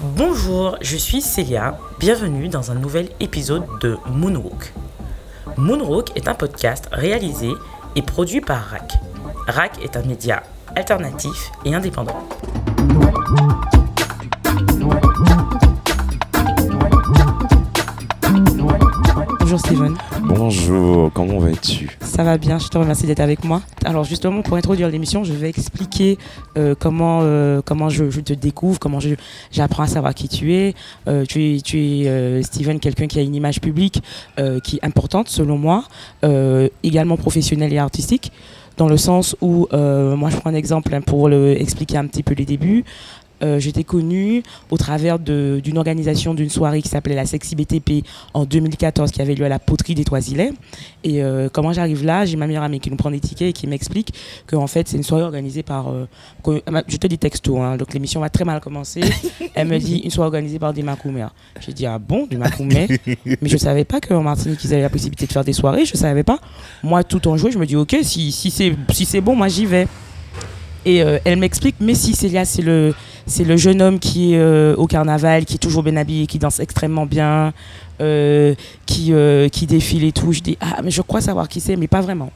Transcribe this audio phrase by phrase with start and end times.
[0.00, 1.76] Bonjour, je suis Célia.
[1.98, 4.72] Bienvenue dans un nouvel épisode de Moonwalk.
[5.56, 7.50] Moonwalk est un podcast réalisé
[7.96, 8.92] et produit par RAC.
[9.48, 10.44] RAC est un média
[10.76, 12.28] alternatif et indépendant.
[19.58, 19.98] Bonjour Steven.
[20.22, 21.98] Bonjour, comment vas-tu?
[22.00, 23.60] Ça va bien, je te remercie d'être avec moi.
[23.84, 26.16] Alors justement, pour introduire l'émission, je vais expliquer
[26.56, 28.98] euh, comment, euh, comment je, te découvre, comment
[29.50, 30.74] j'apprends à savoir qui tu es.
[31.08, 34.02] Euh, tu es, tu es Steven, quelqu'un qui a une image publique
[34.62, 35.84] qui est importante selon moi,
[36.82, 38.32] également professionnelle et artistique
[38.76, 42.22] dans le sens où, moi je prends un exemple hein, pour le, expliquer un petit
[42.22, 42.84] peu les débuts.
[43.42, 48.44] Euh, j'étais connue au travers d'une organisation d'une soirée qui s'appelait la Sexy BTP en
[48.44, 50.52] 2014 qui avait lieu à la poterie des Toisilets.
[51.04, 52.24] Et euh, comment j'arrive là?
[52.24, 54.12] J'ai ma meilleure amie qui nous prend des tickets et qui m'explique
[54.46, 55.88] que en fait c'est une soirée organisée par.
[55.88, 56.08] Euh,
[56.88, 59.00] je te dis texto, hein, donc l'émission va très mal commencer.
[59.54, 61.32] Elle me dit une soirée organisée par des Makoumers.
[61.60, 62.88] J'ai dit ah bon, du Makoumer
[63.24, 65.96] Mais je savais pas qu'en Martinique ils avaient la possibilité de faire des soirées, je
[65.96, 66.38] savais pas.
[66.82, 69.66] Moi tout en jouant, je me dis ok, si, si c'est si bon, moi j'y
[69.66, 69.86] vais.
[70.84, 72.94] Et elle m'explique, mais si Célia, c'est le,
[73.28, 76.38] c'est le jeune homme qui est euh, au carnaval, qui est toujours bien habillé, qui
[76.38, 77.52] danse extrêmement bien,
[78.00, 78.54] euh,
[78.86, 80.32] qui, euh, qui défile et tout.
[80.32, 82.32] Je dis, ah, mais je crois savoir qui c'est, mais pas vraiment.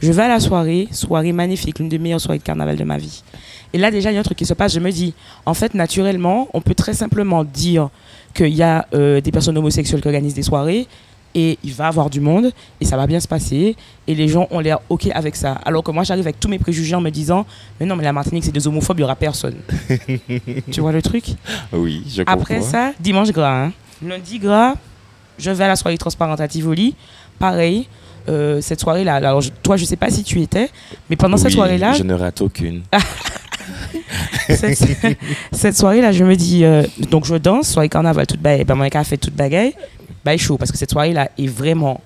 [0.00, 2.96] Je vais à la soirée, soirée magnifique, l'une des meilleures soirées de carnaval de ma
[2.96, 3.22] vie.
[3.74, 4.72] Et là, déjà, il y a un truc qui se passe.
[4.72, 5.12] Je me dis,
[5.44, 7.90] en fait, naturellement, on peut très simplement dire
[8.34, 10.88] qu'il y a des personnes homosexuelles qui organisent des soirées
[11.34, 12.50] et il va avoir du monde
[12.80, 15.52] et ça va bien se passer et les gens ont l'air ok avec ça.
[15.64, 17.46] Alors que moi j'arrive avec tous mes préjugés en me disant
[17.78, 19.56] mais non mais la Martinique c'est des homophobes il y aura personne.
[20.70, 21.24] Tu vois le truc?
[21.72, 22.40] Oui je comprends.
[22.40, 23.72] Après ça dimanche gras hein.
[24.02, 24.74] lundi gras
[25.38, 26.94] je vais à la soirée transparente à Tivoli.
[27.38, 27.86] Pareil
[28.28, 30.68] euh, cette soirée là alors toi je sais pas si tu étais
[31.08, 32.82] mais pendant cette soirée là je ne rate aucune.
[35.52, 38.74] Cette, soirée là je me dis euh, donc je danse soirée carnaval toute bagaille ben
[38.74, 39.74] mon fait toute bagaille
[40.24, 42.00] bah, chaud parce que cette soirée-là est vraiment,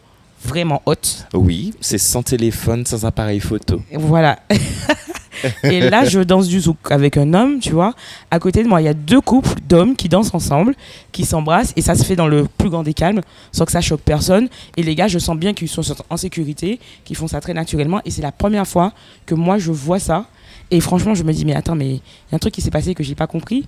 [0.44, 1.26] vraiment haute.
[1.32, 3.82] Oui, c'est sans téléphone, sans appareil photo.
[3.92, 4.38] Voilà.
[5.62, 7.94] et là, je danse du zouk avec un homme, tu vois.
[8.30, 10.74] À côté de moi, il y a deux couples d'hommes qui dansent ensemble,
[11.12, 13.20] qui s'embrassent, et ça se fait dans le plus grand des calmes,
[13.52, 14.48] sans que ça choque personne.
[14.76, 18.00] Et les gars, je sens bien qu'ils sont en sécurité, qu'ils font ça très naturellement.
[18.04, 18.92] Et c'est la première fois
[19.26, 20.26] que moi, je vois ça.
[20.70, 22.70] Et franchement, je me dis, mais attends, mais il y a un truc qui s'est
[22.70, 23.66] passé que j'ai pas compris.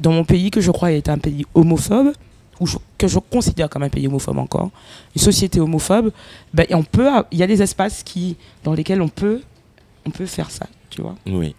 [0.00, 2.12] Dans mon pays, que je crois est un pays homophobe,
[2.60, 2.66] ou
[2.98, 4.70] que je considère comme un pays homophobe encore,
[5.14, 6.10] une société homophobe,
[6.54, 9.42] ben, on peut, il y a des espaces qui, dans lesquels on peut,
[10.06, 11.14] on peut faire ça, tu vois.
[11.26, 11.54] Oui.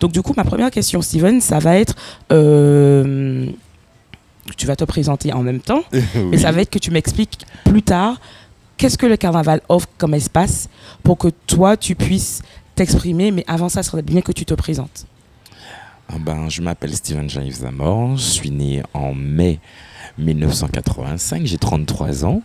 [0.00, 1.94] Donc du coup, ma première question, Steven, ça va être,
[2.32, 3.46] euh,
[4.56, 5.84] tu vas te présenter en même temps,
[6.14, 8.20] mais ça va être que tu m'expliques plus tard
[8.76, 10.68] qu'est-ce que le carnaval offre comme espace
[11.02, 12.42] pour que toi, tu puisses
[12.74, 15.06] t'exprimer, mais avant ça, il serait bien que tu te présentes.
[16.08, 19.60] Ah ben, je m'appelle Steven Jean-Yves Zamor, je suis né en mai
[20.20, 22.42] 1985, j'ai 33 ans.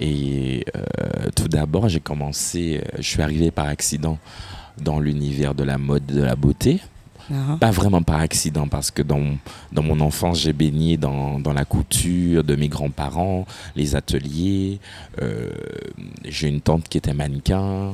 [0.00, 4.18] Et euh, tout d'abord, j'ai commencé, euh, je suis arrivé par accident
[4.80, 6.80] dans l'univers de la mode, de la beauté.
[7.30, 7.58] Ah.
[7.60, 9.36] Pas vraiment par accident, parce que dans,
[9.72, 13.46] dans mon enfance, j'ai baigné dans, dans, la couture de mes grands-parents,
[13.76, 14.80] les ateliers.
[15.20, 15.50] Euh,
[16.24, 17.92] j'ai une tante qui était mannequin.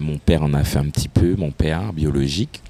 [0.00, 2.62] mon père en a fait un petit peu, mon père biologique.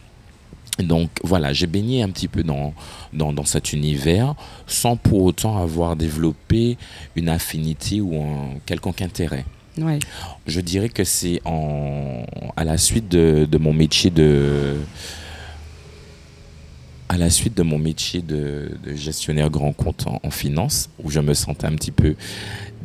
[0.79, 2.75] Donc voilà, j'ai baigné un petit peu dans,
[3.13, 4.35] dans, cet univers
[4.67, 6.77] sans pour autant avoir développé
[7.15, 9.45] une affinité ou un quelconque intérêt.
[10.47, 11.41] Je dirais que c'est
[12.57, 14.77] à la suite de, mon métier de
[17.09, 21.21] à la suite de mon métier de, gestionnaire grand compte en, en, finance, où je
[21.21, 22.17] me sentais un petit peu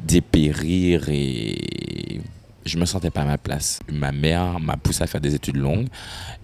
[0.06, 2.22] dépérir et
[2.66, 3.80] je me sentais pas à ma place.
[3.92, 5.88] Ma mère m'a poussé à faire des études longues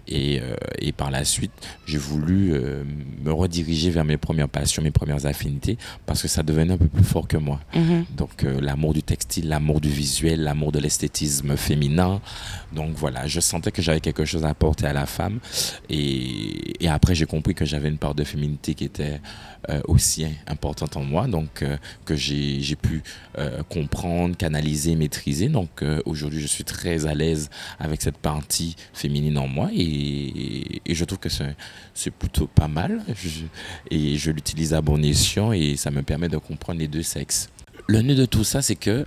[0.08, 1.52] et, euh, et par la suite,
[1.86, 2.82] j'ai voulu euh,
[3.22, 5.76] me rediriger vers mes premières passions, mes premières affinités
[6.06, 7.60] parce que ça devenait un peu plus fort que moi.
[7.74, 8.04] Mhm.
[8.16, 12.20] Donc euh, l'amour du textile, l'amour du visuel, l'amour de l'esthétisme féminin.
[12.72, 15.40] Donc voilà, je sentais que j'avais quelque chose à apporter à la femme
[15.88, 19.20] et, et après j'ai compris que j'avais une part de féminité qui était
[19.86, 21.64] aussi importante en moi, donc
[22.04, 23.02] que j'ai pu
[23.68, 25.48] comprendre, canaliser, maîtriser.
[25.48, 29.97] Donc aujourd'hui, je suis très à l'aise avec cette partie féminine en moi et,
[30.88, 31.28] je trouve que
[31.94, 33.02] c'est plutôt pas mal.
[33.90, 37.48] et je l'utilise à bon escient et ça me permet de comprendre les deux sexes.
[37.86, 39.04] Le nœud de tout ça, c'est que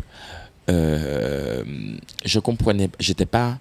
[0.70, 1.64] euh,
[2.24, 3.58] je comprenais, j'étais pas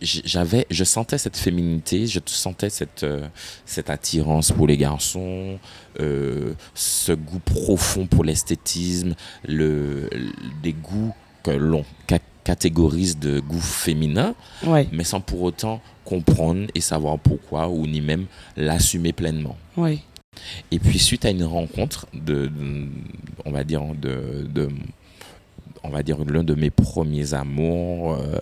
[0.00, 3.26] j'avais je sentais cette féminité je sentais cette euh,
[3.66, 5.58] cette attirance pour les garçons
[5.98, 9.14] euh, ce goût profond pour l'esthétisme
[9.48, 10.08] le
[10.62, 11.84] des goûts que l'on
[12.44, 14.34] catégorise de goût féminin,
[14.92, 18.26] mais sans pour autant comprendre et savoir pourquoi, ou ni même
[18.56, 19.56] l'assumer pleinement.
[20.70, 22.86] Et puis suite à une rencontre de, de-
[23.44, 24.68] on va dire de, de
[25.82, 28.38] on va dire l'un de mes premiers amours, euh,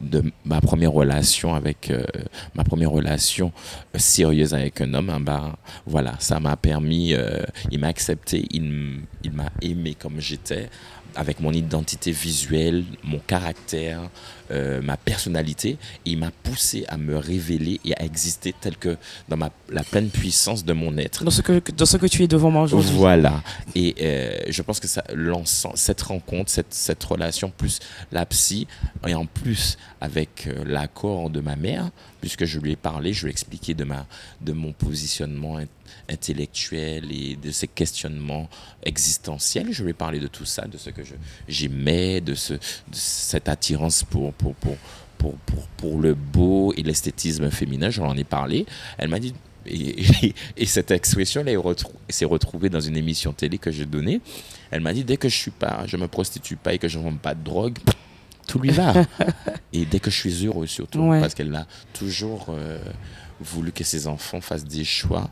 [0.00, 2.04] de ma première relation avec euh,
[2.54, 3.50] ma première relation
[3.94, 5.56] euh, sérieuse avec un homme, hein, ben,
[5.86, 10.68] voilà, ça m'a permis, euh, il m'a accepté, il m'a aimé comme j'étais,
[11.16, 14.00] avec mon identité visuelle, mon caractère,
[14.52, 15.70] euh, ma personnalité,
[16.04, 18.96] et il m'a poussé à me révéler et à exister tel que
[19.28, 21.24] dans ma, la pleine puissance de mon être.
[21.24, 22.92] Dans ce que, dans ce que tu es devant moi aujourd'hui.
[22.92, 23.42] Voilà.
[23.74, 25.02] Et euh, je pense que ça,
[25.74, 27.78] cette rencontre, cette, cette relation, plus
[28.10, 28.66] la psy,
[29.06, 31.90] et en plus avec euh, l'accord de ma mère,
[32.20, 34.06] puisque je lui ai parlé, je lui ai expliqué de, ma,
[34.40, 35.66] de mon positionnement in-
[36.08, 38.48] intellectuel et de ces questionnements
[38.84, 39.68] existentiels.
[39.72, 41.02] Je lui ai parlé de tout ça, de ce que
[41.48, 42.60] j'aimais, de, ce, de
[42.92, 44.76] cette attirance pour, pour, pour,
[45.18, 47.90] pour, pour, pour le beau et l'esthétisme féminin.
[47.90, 48.66] Je lui en ai parlé.
[48.98, 49.34] Elle m'a dit,
[49.66, 54.20] et, et- et cette expression retrou- s'est retrouvée dans une émission télé que j'ai donnée.
[54.70, 56.98] Elle m'a dit dès que je suis pas, je me prostitue pas et que je
[56.98, 57.78] ne vends pas de drogue,
[58.48, 58.92] tout lui va.
[59.72, 61.20] et dès que je suis heureux surtout, Ouais.
[61.20, 62.78] parce qu'elle a toujours euh,
[63.40, 65.30] voulu que ses enfants fassent des choix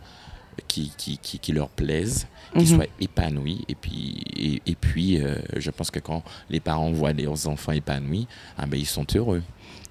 [0.68, 2.76] qui, qui, qui, qui leur plaisent, qu'ils Mhm.
[2.76, 3.64] soient épanouis.
[3.68, 7.72] Et puis, et, et puis euh, je pense que quand les parents voient leurs enfants
[7.72, 8.26] épanouis,
[8.58, 9.42] ah ben, ils sont heureux.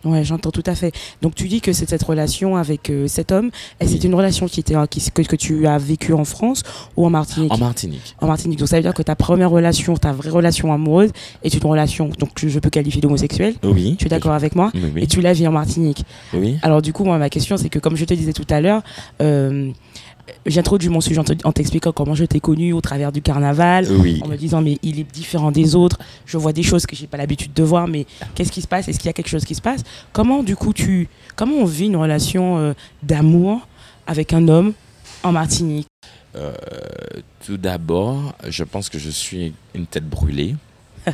[0.05, 0.93] Ouais, j'entends tout à fait.
[1.21, 3.47] Donc tu dis que c'est cette relation avec euh, cet homme,
[3.81, 3.89] et Oui.
[3.91, 6.63] c'est une relation qui était, qui, que, que tu as vécue en France
[6.95, 7.51] ou en Martinique?
[7.51, 8.15] En Martinique.
[8.21, 8.59] En Martinique.
[8.59, 11.11] Donc ça veut dire que ta première relation, ta vraie relation amoureuse,
[11.43, 13.55] est une relation donc que je peux qualifier d'homosexuelle.
[13.61, 13.97] Oui.
[13.99, 14.71] Tu es d'accord avec moi?
[14.73, 15.03] Oui, oui.
[15.03, 16.05] Et tu la vis en Martinique.
[16.33, 16.57] oui.
[16.61, 18.81] Alors du coup, moi, ma question, c'est que comme je te disais tout à l'heure,
[19.21, 19.69] euh,
[20.45, 23.87] j'introduis mon sujet en te- en t'expliquant comment je t'ai connu au travers du carnaval,
[23.91, 24.19] Oui.
[24.23, 27.07] en me disant mais il est différent des autres, je vois des choses que j'ai
[27.07, 28.05] pas l'habitude de voir, mais
[28.35, 28.87] qu'est-ce qui se passe?
[28.87, 29.81] Est-ce qu'il y a quelque chose qui se passe?
[30.13, 32.73] Comment du coup tu, comment on vit une relation euh,
[33.03, 33.67] d'amour
[34.07, 34.73] avec un homme
[35.23, 35.87] en Martinique?
[36.35, 36.53] Euh,
[37.45, 40.55] tout d'abord, je pense que je suis une tête brûlée.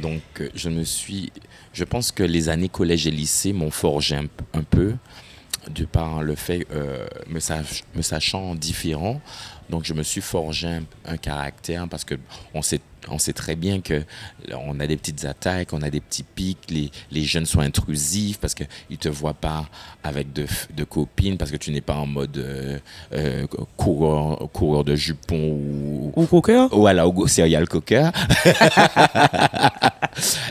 [0.00, 0.22] Donc,
[0.54, 1.30] je me suis.
[1.72, 4.24] Je pense que les années collège et lycée m'ont forgé un,
[4.54, 4.94] un peu,
[5.70, 9.20] de par le fait, euh, me, sach- me sachant différent.
[9.70, 12.16] Donc, je me suis forgé un, un caractère parce que
[12.52, 14.04] on sait, on sait très bien que
[14.52, 18.38] on a des petites attaques, on a des petits pics, les, les jeunes sont intrusifs
[18.38, 19.66] parce qu'ils ne te voient pas
[20.02, 20.44] avec de,
[20.84, 22.78] copines, parce que tu n'es pas en mode euh,
[23.14, 23.46] euh,
[23.78, 28.10] coureur, coureur de jupons ou, Ou coqueur voilà, au serial cocker.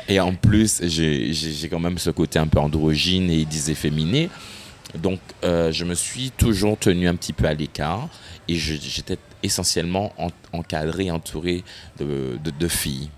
[0.07, 4.29] et en plus, j'ai quand même ce côté un peu androgyne et efféminé.
[4.95, 8.09] Donc, euh, je me suis toujours tenu un petit peu à l'écart
[8.47, 11.63] et j'étais essentiellement en- encadré, entouré
[11.99, 13.09] de, de- filles.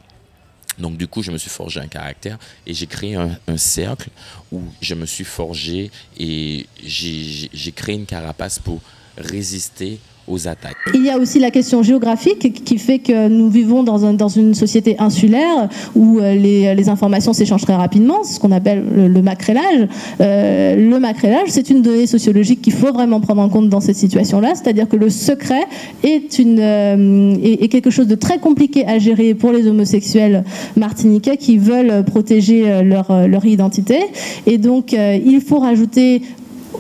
[0.80, 4.10] Donc, du coup, je me suis forgé un caractère et j'ai créé un, un cercle
[4.52, 8.82] où je me suis forgé et j'ai créé une carapace pour
[9.18, 10.76] résister aux attaques.
[10.94, 14.28] Il y a aussi la question géographique qui fait que nous vivons dans, un- dans
[14.28, 19.22] une société insulaire où euh, les, informations s'échangent très rapidement, ce qu'on appelle le, le
[19.22, 19.88] macrélage.
[20.22, 23.96] Euh, le macrélage, c'est une donnée sociologique qu'il faut vraiment prendre en compte dans cette
[23.96, 25.64] situation-là, c'est-à-dire que le secret
[26.04, 30.44] est, euh, quelque chose de très compliqué à gérer pour les homosexuels
[30.76, 34.00] martiniquais qui veulent protéger leur, identité.
[34.48, 36.22] Et donc, il faut rajouter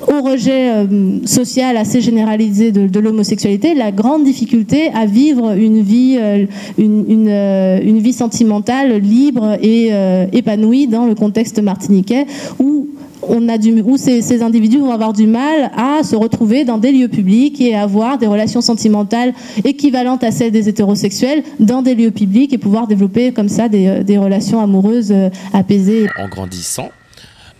[0.07, 6.17] au rejet euh, social assez généralisé de, l'homosexualité, la grande difficulté à vivre une vie,
[6.19, 6.45] euh,
[6.79, 9.91] euh, une vie sentimentale libre et
[10.33, 12.25] épanouie dans le contexte martiniquais
[12.59, 12.87] où
[13.27, 16.91] on a du, où ces, individus vont avoir du mal à se retrouver dans des
[16.91, 19.33] lieux publics et avoir des relations sentimentales
[19.63, 24.03] équivalentes à celles des hétérosexuels dans des lieux publics et pouvoir développer comme ça des,
[24.03, 25.13] des relations amoureuses
[25.53, 26.07] apaisées.
[26.19, 26.89] en grandissant,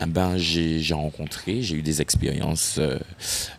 [0.08, 3.00] ben, j'ai rencontré, j'ai eu des expériences, euh,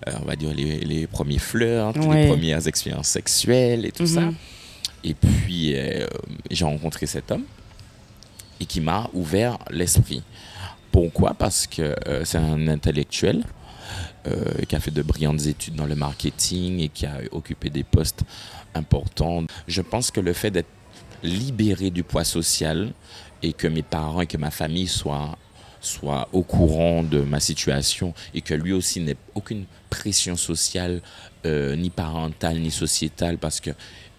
[0.07, 2.23] euh, on va dire les, les premiers flirts, Ouais.
[2.23, 4.21] les premières expériences sexuelles et tout ça.
[4.21, 4.35] Mhm.
[5.05, 6.07] Et puis, euh,
[6.50, 7.45] j'ai rencontré cet homme
[8.61, 10.23] et qui m'a ouvert l'esprit.
[10.93, 11.35] Pourquoi?
[11.35, 13.45] Parce que euh, c'est un intellectuel
[14.26, 17.85] euh, qui a fait de brillantes études dans le marketing et qui a occupé des
[17.85, 18.23] postes
[18.75, 19.45] importants.
[19.69, 20.69] Je pense que le fait d'être
[21.23, 22.93] libéré du poids social
[23.43, 25.37] et que mes parents et que ma famille soient,
[25.80, 31.00] soient au courant de ma situation et que lui aussi n'ait aucune pression sociale,
[31.45, 33.71] euh, ni parentale, ni sociétale, parce que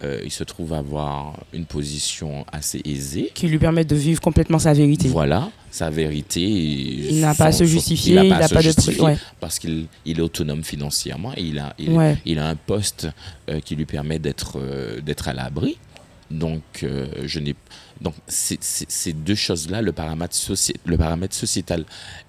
[0.04, 3.32] euh, il se trouve avoir une position assez aisée.
[3.34, 5.08] qui lui permettent de vivre complètement sa vérité.
[5.08, 6.42] Voilà, sa vérité.
[6.42, 9.02] Il n'a pas à se justifier, il n'a pas de...
[9.02, 9.18] Ouais.
[9.40, 12.18] parce qu'il il est autonome financièrement et il a, il, Ouais.
[12.26, 13.08] il a un poste
[13.50, 14.60] euh, qui lui permet d'être
[15.04, 15.78] d'être à l'abri.
[16.30, 16.86] Donc,
[17.26, 17.56] je n'ai
[18.02, 21.86] donc ces deux choses-là, le paramètre, soci- le paramètre sociétal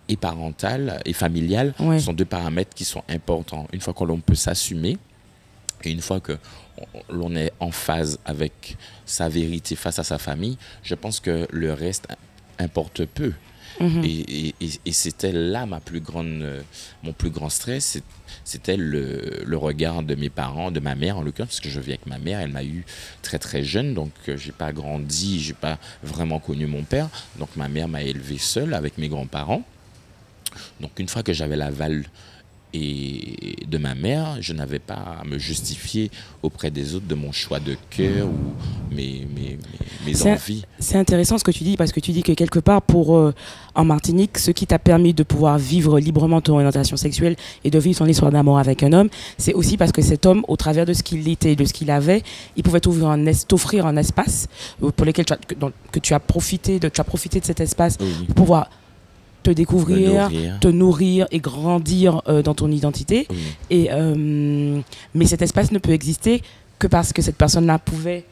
[0.08, 3.66] et parental et familial, sont deux paramètres qui sont importants.
[3.72, 4.96] Une fois que l'on peut s'assumer
[5.84, 6.36] Et une fois que
[7.08, 11.72] l'on est en phase avec sa vérité face à sa famille, je pense que le
[11.72, 12.08] reste
[12.58, 13.32] importe peu.
[13.80, 14.02] Mhm.
[14.04, 14.08] Et,
[14.48, 16.64] et- et- et c'était là ma plus grande,
[17.04, 18.00] mon plus grand stress,
[18.48, 21.90] c'était le, regard de mes parents, de ma mère en l'occurrence, parce que je vis
[21.90, 22.86] avec ma mère, elle m'a eu
[23.20, 27.50] très très jeune, donc euh, j'ai pas grandi, j'ai pas vraiment connu mon père, donc
[27.56, 29.62] ma mère m'a élevé seule avec mes grands-parents.
[30.80, 32.04] Donc une fois que j'avais l'aval
[32.74, 36.10] et de ma mère, je n'avais pas à me justifier
[36.42, 39.58] auprès des autres de mon choix de cœur ou mes, mes, mes,
[40.06, 40.64] mes C'est- envies.
[40.78, 43.34] C'est intéressant ce que tu dis parce que tu dis que quelque part pour euh,
[43.74, 47.78] en Martinique, ce qui t'a permis de pouvoir vivre librement ton orientation sexuelle et de
[47.78, 49.08] vivre ton histoire d'amour avec un homme,
[49.38, 51.90] c'est aussi parce que cet homme, au travers de ce qu'il était, de ce qu'il
[51.90, 52.22] avait,
[52.56, 54.46] il pouvait t'ouvrir un es- t'offrir un espace
[54.82, 57.40] euh, pour lequel tu as, que, dans- que tu as profité de, tu as profité
[57.40, 58.68] de cet espace Oui, pour pouvoir
[59.42, 60.58] te découvrir, nourrir.
[60.60, 63.26] te nourrir et grandir euh, dans ton identité.
[63.70, 64.80] Et, euh,
[65.14, 66.42] mais cet espace ne peut exister
[66.78, 68.24] que parce que cette personne-là pouvait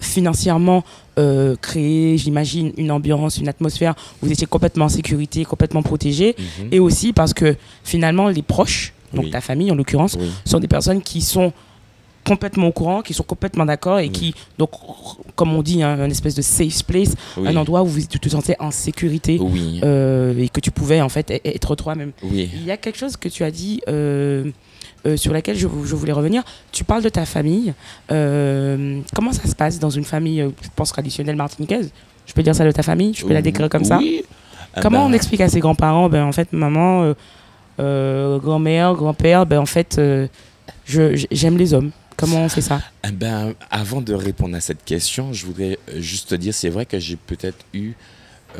[0.00, 0.82] financièrement
[1.18, 6.34] euh, créer, j'imagine, une ambiance, une atmosphère où vous étiez complètement en sécurité, complètement protégé.
[6.38, 6.68] Mhm.
[6.72, 9.30] Et aussi parce que finalement, les proches, donc Oui.
[9.30, 10.30] ta famille en l'occurrence, Oui.
[10.44, 11.52] sont des personnes qui sont
[12.24, 14.70] complètement au courant, qui sont complètement d'accord et qui, donc,
[15.34, 17.48] comme on dit, hein, un espèce de safe place, Oui.
[17.48, 19.80] un endroit où vous- tu te sentais en sécurité Oui.
[19.82, 22.12] euh, et que tu pouvais en fait e- être toi-même.
[22.22, 22.48] oui.
[22.54, 24.44] Il y a quelque chose que tu as dit euh,
[25.06, 26.44] euh, sur laquelle je, je voulais revenir.
[26.70, 27.74] Tu parles de ta famille.
[28.08, 31.90] Comment ça se passe dans une famille, je pense, traditionnelle martiniquaise?
[32.26, 33.14] Je peux dire ça de ta famille?
[33.14, 33.98] Je peux la décrire comme ça?
[34.74, 37.14] Ah Comment on ben, explique à ses grands-parents Ben en fait, maman,
[37.78, 40.00] grand-mère, grand-père, ben en fait,
[40.86, 41.90] j'aime les hommes.
[42.22, 42.80] Comment on fait ça?
[43.04, 46.68] Eh ben, avant de répondre à cette question, je voudrais euh, juste te dire, c'est
[46.68, 47.94] vrai que j'ai peut-être eu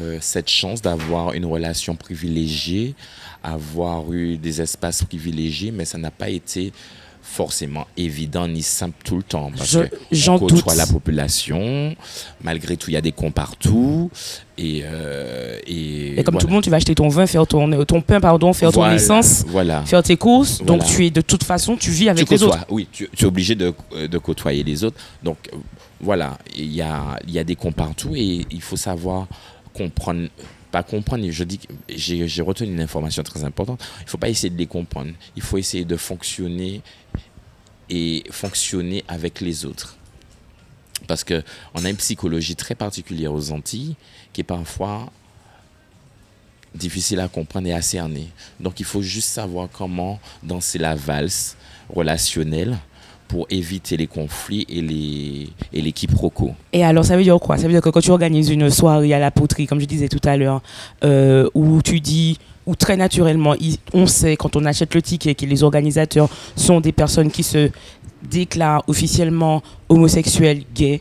[0.01, 2.97] euh, cette chance d'avoir une relation privilégiée,
[3.45, 6.73] avoir eu des espaces privilégiés, mais ça n'a pas été
[7.33, 9.51] forcément évident ni simple tout le temps.
[9.57, 10.77] Parce Je- que J'en côtoie doute.
[10.77, 11.97] la population,
[12.43, 14.11] malgré tout, il y a des cons partout.
[14.59, 17.85] Et, euh, et, Et comme tout le monde, tu vas acheter ton vin, faire ton,
[17.87, 19.83] ton pain, pardon, faire Voilà, ton essence, Voilà.
[19.87, 20.63] faire tes courses.
[20.63, 22.67] Donc tu es de toute façon, tu vis avec tu les côtoies, autres.
[22.71, 24.99] oui, tu, tu es obligé de, euh, de côtoyer les autres.
[25.23, 25.57] Donc euh,
[26.01, 29.27] voilà, il y a, il y a des cons partout et il faut savoir
[29.73, 30.29] comprendre,
[30.73, 34.51] pas comprendre, je dis que j'ai retenu une information très importante, il faut pas essayer
[34.51, 36.81] de les comprendre, il faut essayer de fonctionner
[37.91, 39.97] et fonctionner avec les autres.
[41.07, 43.97] Parce qu'on a une psychologie très particulière aux Antilles
[44.33, 45.13] qui est parfois
[46.75, 48.29] difficile à comprendre et à cerner.
[48.59, 51.57] Donc il faut juste savoir comment danser la valse
[51.91, 52.79] relationnelle
[53.33, 56.53] pour éviter les conflits et les, et les quiproquos.
[56.75, 57.57] Et alors, ça veut dire quoi?
[57.57, 60.09] Ça veut dire que quand tu organises une soirée à la poterie, comme je disais
[60.09, 60.61] tout à l'heure,
[61.03, 62.37] euh, où tu dis,
[62.67, 63.55] où très naturellement,
[63.95, 67.71] on sait quand on achète le ticket que les organisateurs sont des personnes qui se
[68.31, 71.01] déclarent officiellement homosexuels, gays,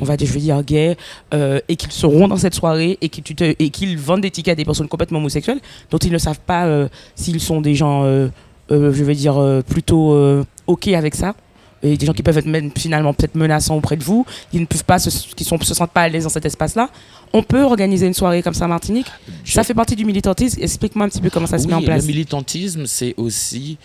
[0.00, 0.96] on va dire, je veux dire gays,
[1.34, 4.30] euh, et qu'ils seront dans cette soirée et qu'ils tu te- et qu'ils vendent des
[4.30, 5.60] tickets à des personnes complètement homosexuelles,
[5.90, 6.86] dont ils ne savent pas euh,
[7.16, 8.28] s'ils sont des gens, euh,
[8.70, 9.36] je veux dire,
[9.66, 10.16] plutôt
[10.68, 11.34] OK avec ça.
[11.82, 14.66] Et des gens qui peuvent être même finalement peut-être menaçants auprès de vous, qui ne
[14.66, 16.88] peuvent pas, se, qui sont, se sentent pas à l'aise dans cet espace-là.
[17.32, 19.06] On peut organiser une soirée comme ça à Martinique.
[19.44, 20.60] Ça fait partie du militantisme.
[20.62, 22.02] Explique-moi un petit peu comment ça se met en Oui, place.
[22.02, 23.78] Le militantisme, c'est aussi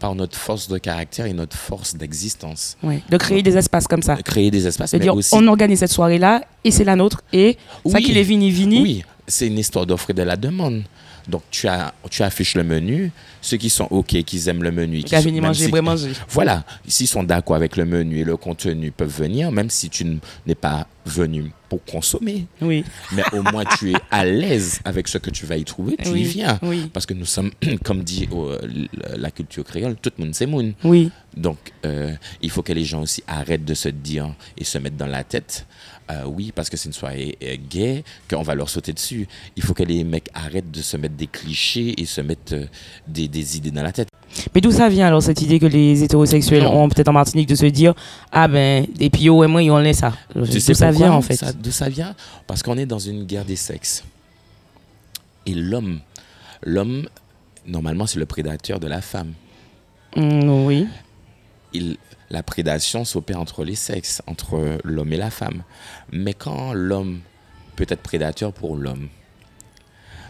[0.00, 2.76] par notre force de caractère et notre force d'existence.
[2.82, 4.16] Ouais, De créer des espaces comme ça.
[4.16, 5.30] Créer des espaces, mais dire, aussi...
[5.34, 7.22] on organise cette soirée-là et c'est la nôtre.
[7.32, 7.56] Et
[7.86, 8.02] ça Oui.
[8.02, 8.80] qu'il est vini, vini.
[8.82, 10.82] Oui, c'est une histoire d'offre et de la demande.
[11.28, 13.12] Donc tu, as, tu affiches le menu.
[13.44, 16.12] Ceux qui sont OK, qui aiment le menu, qui sont- manger, si- manger.
[16.30, 20.06] Voilà, s'ils sont d'accord avec le menu et le contenu, peuvent venir, même si tu
[20.46, 22.46] n'es pas venu pour consommer.
[22.62, 22.82] Oui.
[23.12, 26.08] Mais au moins tu es à l'aise avec ce que tu vas y trouver, tu
[26.08, 26.20] oui.
[26.22, 26.58] y viens.
[26.62, 26.88] Oui.
[26.90, 27.50] Parce que nous sommes,
[27.84, 28.26] comme dit
[29.14, 30.72] la culture créole, tout le monde c'est moun.
[30.82, 31.10] Oui.
[31.36, 34.96] Donc, euh, il faut que les gens aussi arrêtent de se dire et se mettre
[34.96, 35.66] dans la tête,
[36.12, 39.26] euh, oui, parce que c'est une soirée euh, gay, qu'on va leur sauter dessus.
[39.56, 42.54] Il faut que les mecs arrêtent de se mettre des clichés et se mettre
[43.08, 44.08] des, des idées dans la tête.
[44.54, 47.54] Mais d'où ça vient alors cette idée que les hétérosexuels ont peut-être en Martinique de
[47.54, 47.94] se dire
[48.32, 50.12] ah ben et puis oh et moi ils ont laissé ça.
[50.34, 51.38] D'où Tu sais ça vient en fait?
[51.60, 52.14] D'où ça vient?
[52.46, 54.02] Parce qu'on est dans une guerre des sexes.
[55.46, 56.00] Et l'homme,
[56.64, 57.06] l'homme,
[57.66, 59.32] normalement, c'est le prédateur de la femme.
[60.16, 60.86] Mm, oui.
[61.74, 61.96] il-
[62.30, 65.62] la prédation s'opère entre les sexes, entre l'homme et la femme.
[66.10, 67.20] Mais quand l'homme
[67.76, 69.08] peut être prédateur pour l'homme,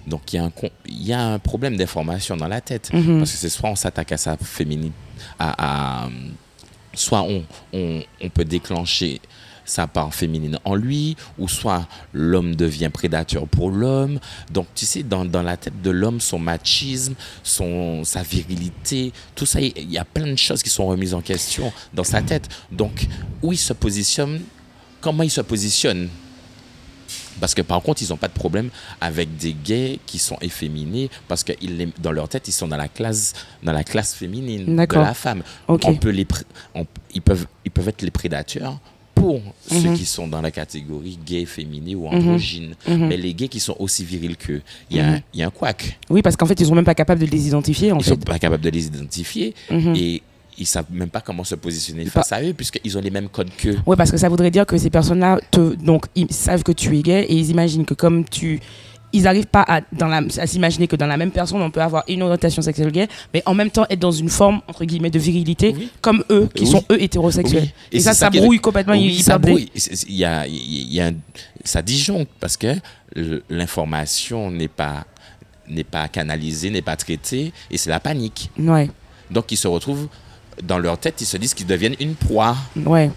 [0.06, 0.52] donc il y, a un
[0.86, 2.92] il y a un problème d'information dans la tête.
[2.92, 3.18] Mhm.
[3.18, 4.92] Parce que c'est soit on s'attaque à sa féminine,
[5.38, 6.08] à, à-
[6.94, 9.20] soit on, on, on peut déclencher
[9.66, 14.20] sa part féminine en lui, ou soit l'homme devient prédateur pour l'homme.
[14.52, 19.46] Donc, tu sais, dans, dans la tête de l'homme, son machisme, son, sa virilité, tout
[19.46, 22.46] ça, il y a plein de choses qui sont remises en question dans sa tête.
[22.70, 23.06] Donc,
[23.42, 24.42] où il se positionne,
[25.00, 26.10] comment il se positionne?
[27.40, 31.10] Parce que par contre, ils n'ont pas de problème avec des gays qui sont efféminés
[31.28, 34.76] parce que ils, dans leur tête, ils sont dans la classe, dans la classe féminine
[34.76, 35.42] de la femme.
[35.68, 35.82] Ok.
[35.86, 36.26] On peut les,
[36.74, 38.78] on- ils, peuvent, ils peuvent être les prédateurs
[39.14, 39.96] pour ceux Mhm.
[39.96, 42.74] qui sont dans la catégorie gay, féminin ou androgyne.
[42.86, 43.06] Mhm.
[43.08, 44.60] Mais les gays qui sont aussi virils qu'eux,
[44.90, 45.20] il y, a un- Mhm.
[45.34, 45.98] il y a un couac.
[46.10, 48.10] Oui, parce qu'en fait, ils sont même pas capables de les identifier, en Ils fait.
[48.10, 49.94] sont pas capables de les identifier Mhm.
[49.96, 50.22] et
[50.58, 53.28] ils savent même pas comment se positionner Pas- face à eux puisqu'ils ont les mêmes
[53.28, 53.76] codes qu'eux.
[53.86, 56.96] Oui, parce que ça voudrait dire que ces personnes-là, te, donc, ils savent que tu
[56.96, 58.60] es gay et ils imaginent que comme tu.
[59.16, 61.80] Ils n'arrivent pas à, dans la- à s'imaginer que dans la même personne, on peut
[61.80, 65.10] avoir une orientation sexuelle gay, mais en même temps être dans une forme, entre guillemets,
[65.10, 65.88] de virilité, Oui.
[66.00, 66.70] comme eux, qui Oui.
[66.72, 67.62] sont eux hétérosexuels.
[67.62, 67.70] Oui.
[67.92, 68.94] Et, Et ça, ça ça qui est- brouille complètement.
[68.94, 69.70] Ils ça brouille.
[69.76, 71.14] C'est- c'est- Il y a, il y a un-
[71.62, 72.74] ça disjoncte parce que
[73.48, 75.04] l'information n'est pas,
[75.68, 78.50] n'est pas canalisée, n'est pas traitée, et c'est la panique.
[78.58, 78.90] Ouais,
[79.30, 80.08] Donc ils se retrouvent
[80.62, 83.10] dans leur tête, ils se disent qu'ils deviennent une proie, ouais.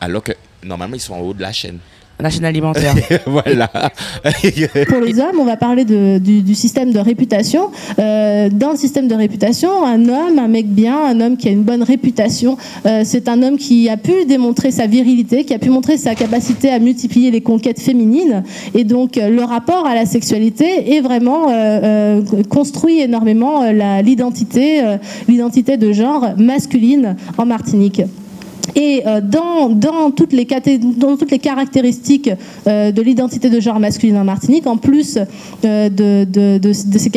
[0.00, 1.78] alors que normalement ils sont en haut de la chaîne.
[2.20, 2.94] La chaîne alimentaire.
[3.26, 3.68] voilà.
[4.88, 7.70] Pour les hommes, on va parler de- du, du système de réputation.
[7.98, 11.52] Euh, dans le système de réputation, un homme, un mec bien, un homme qui a
[11.52, 12.56] une bonne réputation,
[12.86, 16.16] euh, c'est un homme qui a pu démontrer sa virilité, qui a pu montrer sa
[16.16, 18.42] capacité à multiplier les conquêtes féminines.
[18.74, 24.02] Et donc, euh, le rapport à la sexualité est vraiment euh, euh, construit énormément euh,
[24.02, 24.96] l'identité, euh,
[25.28, 28.02] l'identité de genre masculine en Martinique.
[28.74, 30.46] Et euh, dans, toutes les
[31.38, 32.30] caractéristiques
[32.66, 35.18] euh, de l'identité de genre masculine en Martinique, en plus
[35.64, 37.10] euh, de, ces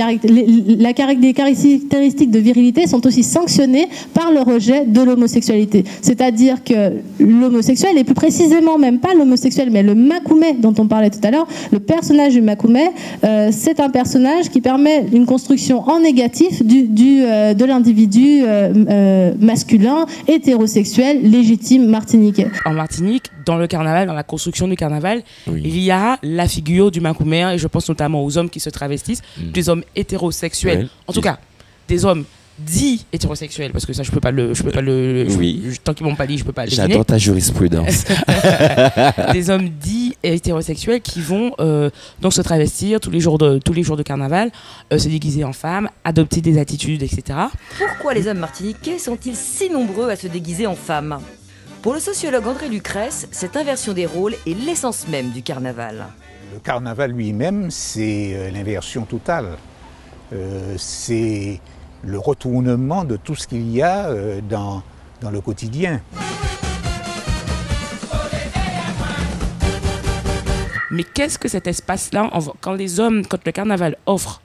[0.77, 5.83] la caractéristiques de virilité sont aussi sanctionnées par le rejet de l'homosexualité.
[6.01, 11.09] C'est-à-dire que l'homosexuel, et plus précisément même pas l'homosexuel, mais le Makoumé dont on parlait
[11.09, 12.89] tout à l'heure, le personnage du Makoumé,
[13.23, 18.43] euh, c'est un personnage qui permet une construction en négatif du, de l'individu
[19.39, 22.47] masculin, hétérosexuel, légitime, martiniquais.
[22.65, 25.61] en Martinique, dans le carnaval, dans la construction du carnaval, Oui.
[25.63, 28.69] il y a la figure du Macoumé, et je pense notamment aux hommes qui se
[28.69, 29.51] travestissent, Mm.
[29.51, 30.83] des hommes hétérosexuels.
[30.83, 30.89] Ouais.
[31.07, 31.39] En tout cas,
[31.87, 32.25] des hommes
[32.65, 35.63] dits hétérosexuels, parce que ça, je peux pas le, je peux pas le, je- Oui.
[35.69, 36.71] je- tant qu'ils m'ont pas dit, je peux pas le.
[36.71, 38.05] J'adore ta jurisprudence.
[39.33, 41.89] des hommes dits hétérosexuels qui vont euh,
[42.21, 44.51] donc se travestir tous les jours de tous les jours de carnaval,
[44.93, 47.39] euh, se déguiser en femme, adopter des attitudes, etc.
[47.77, 51.19] Pourquoi les hommes martiniquais sont-ils si nombreux à se déguiser en femmes?
[51.81, 56.05] Pour le sociologue André Lucrèce, cette inversion des rôles est l'essence même du carnaval.
[56.53, 59.57] Le carnaval lui-même, c'est euh, l'inversion totale.
[60.33, 61.59] Euh, c'est
[62.03, 64.81] le retournement de tout ce qu'il y a euh, dans,
[65.21, 66.01] dans le quotidien.
[70.89, 74.41] Mais qu'est-ce que cet espace-là, en- quand les hommes, quand le carnaval offre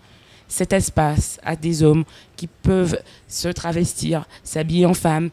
[0.48, 2.04] cet espace à des hommes
[2.36, 5.30] qui peuvent se travestir, s'habiller en femme,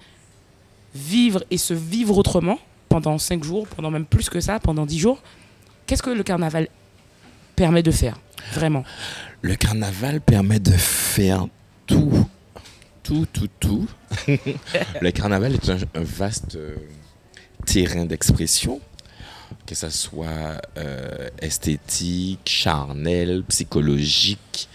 [0.95, 2.57] vivre et se vivre autrement
[2.89, 5.21] pendant cinq jours, pendant même plus que ça, pendant dix jours,
[5.85, 6.67] qu'est-ce que le carnaval
[7.55, 8.17] permet de faire
[8.53, 8.83] Vraiment?
[9.43, 11.45] Le carnaval permet de faire
[11.85, 12.25] tout,
[13.03, 13.87] tout, tout, tout.
[15.01, 16.75] le carnaval est un, un vaste euh,
[17.65, 18.79] terrain d'expression,
[19.65, 24.69] que ce soit euh, esthétique, charnel, psychologique,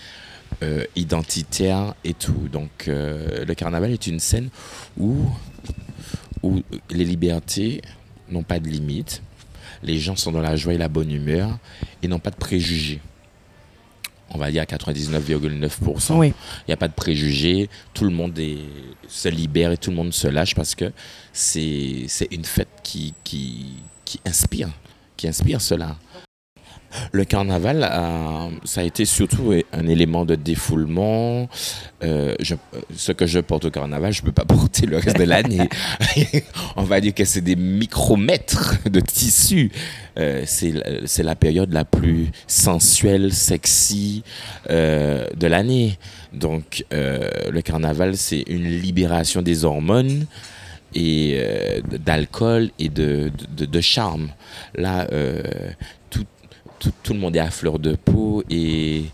[0.62, 2.48] euh, identitaire et tout.
[2.52, 4.50] Donc le carnaval est une scène
[4.98, 5.24] où,
[6.42, 7.82] où les libertés
[8.28, 9.22] n'ont pas de limite,
[9.82, 11.58] les gens sont dans la joie et la bonne humeur
[12.02, 13.00] et n'ont pas de préjugés
[14.30, 16.18] on va dire à 99,9%.
[16.18, 16.28] Oui.
[16.60, 18.58] Il n'y a pas de préjugés, tout le monde est-
[19.08, 20.92] se libère et tout le monde se lâche parce que
[21.32, 23.66] c'est une fête qui, qui,
[24.04, 24.68] qui inspire,
[25.16, 25.96] qui inspire cela.
[27.12, 27.80] Le carnaval,
[28.64, 31.46] ça a été surtout un élément de défoulement.
[32.02, 32.54] Euh, je-
[32.96, 35.68] ce que je porte au carnaval, je ne peux pas porter le reste de l'année.
[36.76, 39.70] On va dire que c'est des micromètres de tissu.
[40.18, 44.24] Euh, c'est la- période la plus sensuelle, sexy
[44.70, 45.98] euh, de l'année.
[46.32, 50.26] Donc, euh, le carnaval, c'est une libération des hormones
[50.94, 51.38] et
[52.04, 54.30] d'alcool et de, de, charme.
[54.74, 55.06] Là,
[56.08, 56.24] tout,
[56.78, 59.04] tout, tout le monde est à fleur de peau et,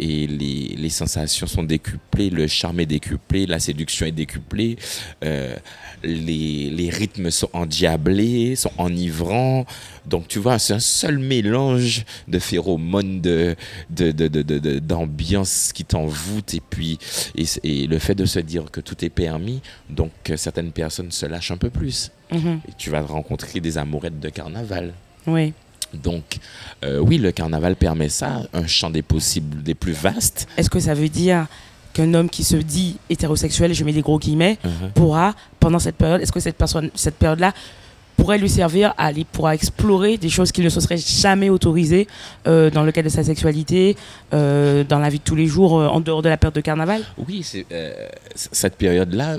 [0.00, 4.76] et les, les sensations sont décuplées, le charme est décuplé, la séduction est décuplée,
[5.22, 5.54] euh,
[6.02, 9.66] les, les rythmes sont endiablés, sont enivrants.
[10.06, 13.54] Donc tu vois, c'est un seul mélange de phéromones, de,
[13.90, 16.98] de, de, d'ambiance qui t'envoûte et puis
[17.36, 19.60] et, et le fait de se dire que tout est permis,
[19.90, 22.10] donc euh, certaines personnes se lâchent un peu plus.
[22.32, 22.60] Mhm.
[22.68, 24.94] Et tu vas rencontrer des amourettes de carnaval.
[25.26, 25.52] Oui.
[25.94, 26.36] Donc,
[26.84, 30.46] euh, oui, le carnaval permet ça, un champ des possibles des plus vastes.
[30.56, 31.46] Est-ce que ça veut dire
[31.92, 34.90] qu'un homme qui se dit hétérosexuel, je mets des gros guillemets, Uh-huh.
[34.94, 37.52] pourra, pendant cette période, est-ce que cette personne, cette période-là
[38.16, 42.06] pourrait lui servir à aller pourra explorer des choses qu'il ne se serait jamais autorisées
[42.46, 43.96] euh, dans le cadre de sa sexualité,
[44.34, 47.02] euh, dans la vie de tous les jours, en dehors de la période de carnaval?
[47.26, 47.44] Oui,
[48.34, 49.38] cette période-là,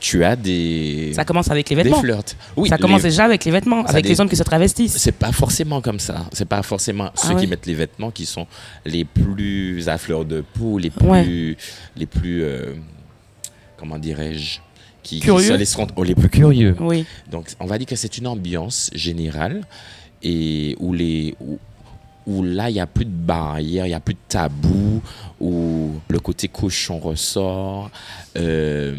[0.00, 2.00] tu as des, Ça commence avec les des vêtements.
[2.00, 2.36] flirts.
[2.56, 4.96] Oui, ça les- commence déjà avec les vêtements, Ça avec les hommes qui se travestissent.
[4.96, 6.26] C'est pas forcément comme ça.
[6.32, 7.40] C'est pas forcément ceux ouais.
[7.40, 8.46] qui mettent les vêtements qui sont
[8.86, 11.56] les plus à fleur de peau, les plus, Ouais.
[11.96, 12.74] les plus, euh,
[13.76, 14.58] comment dirais-je,
[15.02, 15.48] qui, qui Curieux.
[15.48, 16.76] se laisseront- oh, les plus curieux.
[16.80, 17.04] Oui.
[17.30, 19.62] Donc, on va dire que c'est une ambiance générale
[20.22, 21.58] et où les où,
[22.26, 25.00] où là il y a plus de barrières, il y a plus de tabous,
[25.40, 27.90] où le côté cochon ressort,
[28.36, 28.94] euh,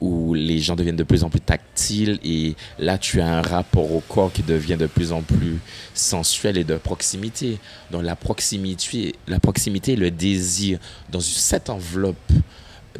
[0.00, 3.92] où les gens deviennent de plus en plus tactiles et là tu as un rapport
[3.92, 5.58] au corps qui devient de plus en plus
[5.94, 7.58] sensuel et de proximité.
[7.90, 10.78] Donc la proximité, la proximité, le désir
[11.10, 12.32] dans cette enveloppe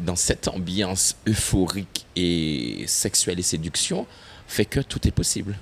[0.01, 4.05] dans cette ambiance euphorique et sexuelle et séduction
[4.47, 5.57] fait que tout est possible.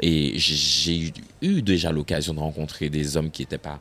[0.00, 3.80] Et j'ai eu déjà l'occasion de rencontrer des hommes qui n'étaient pas,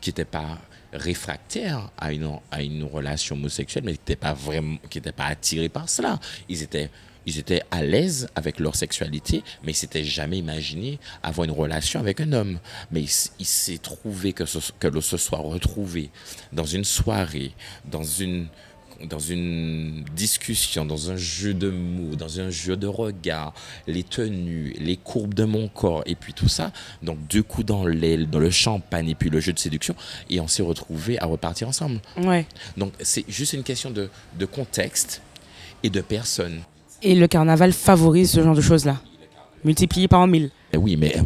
[0.00, 0.58] qui étaient pas
[0.94, 5.26] réfractaires à une, à une relation homosexuelle, mais qui n'étaient pas vraiment, qui n'étaient pas
[5.26, 6.18] attirés par cela.
[6.48, 6.90] Ils étaient,
[7.26, 12.00] ils étaient à l'aise avec leur sexualité, mais ils s'étaient jamais imaginé avoir une relation
[12.00, 12.58] avec un homme.
[12.90, 14.44] Mais il, s'est trouvé que
[14.78, 16.10] que l'on se soit retrouvé
[16.52, 17.52] dans une soirée,
[17.84, 18.48] dans une,
[19.08, 23.54] dans une discussion, dans un jeu de mots, dans un jeu de regard,
[23.86, 26.72] les tenues, les courbes de mon corps, et puis tout ça.
[27.02, 29.94] Donc deux coups dans l'aile, dans le champagne, et puis le jeu de séduction,
[30.30, 32.00] et on s'est retrouvés à repartir ensemble.
[32.16, 32.46] Ouais.
[32.76, 35.22] Donc c'est juste une question de, de contexte
[35.82, 36.60] et de personne.
[37.02, 39.00] Et le carnaval favorise ce genre de choses-là?
[39.64, 40.50] Multiplié par en mille.
[40.72, 41.22] Eh Oui, mais euh,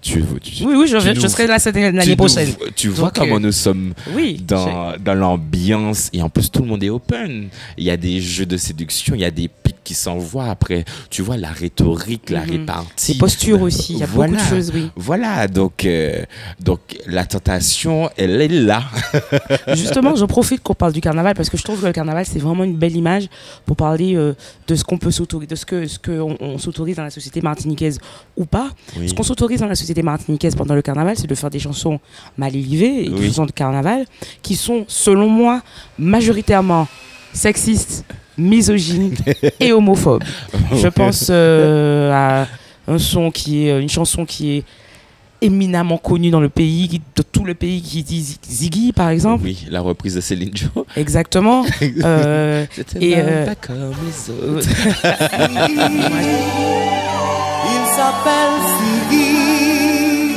[0.00, 2.48] tu, tu, Oui, oui, je, tu je nous- serai là l'année nous- prochaine.
[2.76, 4.42] Tu vois Donc, comment euh, nous sommes Oui.
[4.46, 7.48] dans, dans l'ambiance et en plus tout le monde est open.
[7.78, 9.48] Il y a des jeux de séduction, il y a des
[9.90, 10.84] qui s'envoient après.
[11.10, 12.50] Tu vois la rhétorique, la Mhm.
[12.50, 13.14] répartie.
[13.14, 13.94] Les postures aussi.
[13.94, 14.34] Il y a Voilà.
[14.34, 14.88] beaucoup de choses, oui.
[14.94, 16.22] Voilà, donc, euh,
[16.60, 18.84] donc la tentation, elle est là.
[19.74, 22.38] Justement, je profite qu'on parle du carnaval parce que je trouve que le carnaval, c'est
[22.38, 23.26] vraiment une belle image
[23.66, 24.32] pour parler euh,
[24.68, 27.40] de ce qu'on peut s'autoriser, de ce que ce qu'on on s'autorise dans la société
[27.40, 27.98] martiniquaise
[28.36, 28.70] ou pas.
[29.08, 31.98] Ce qu'on s'autorise dans la société martiniquaise pendant le carnaval, c'est de faire des chansons
[32.38, 33.26] mal élevées, et des Oui.
[33.26, 34.04] chansons de carnaval,
[34.40, 35.62] qui sont, selon moi,
[35.98, 36.86] majoritairement
[37.32, 38.04] sexistes,
[38.40, 39.14] misogynes
[39.60, 40.24] et homophobes.
[40.74, 42.46] Je pense euh, à
[42.88, 44.64] un son qui est une chanson qui est
[45.42, 49.44] éminemment connue dans le pays, qui- de tout le pays, qui dit Ziggy par exemple.
[49.44, 50.84] Oui, la reprise de Céline Dion.
[50.96, 51.64] Exactement.
[52.04, 54.68] Euh, C'était Et, euh, pas comme les autres.
[57.72, 58.56] Il s'appelle
[59.10, 60.34] Siri.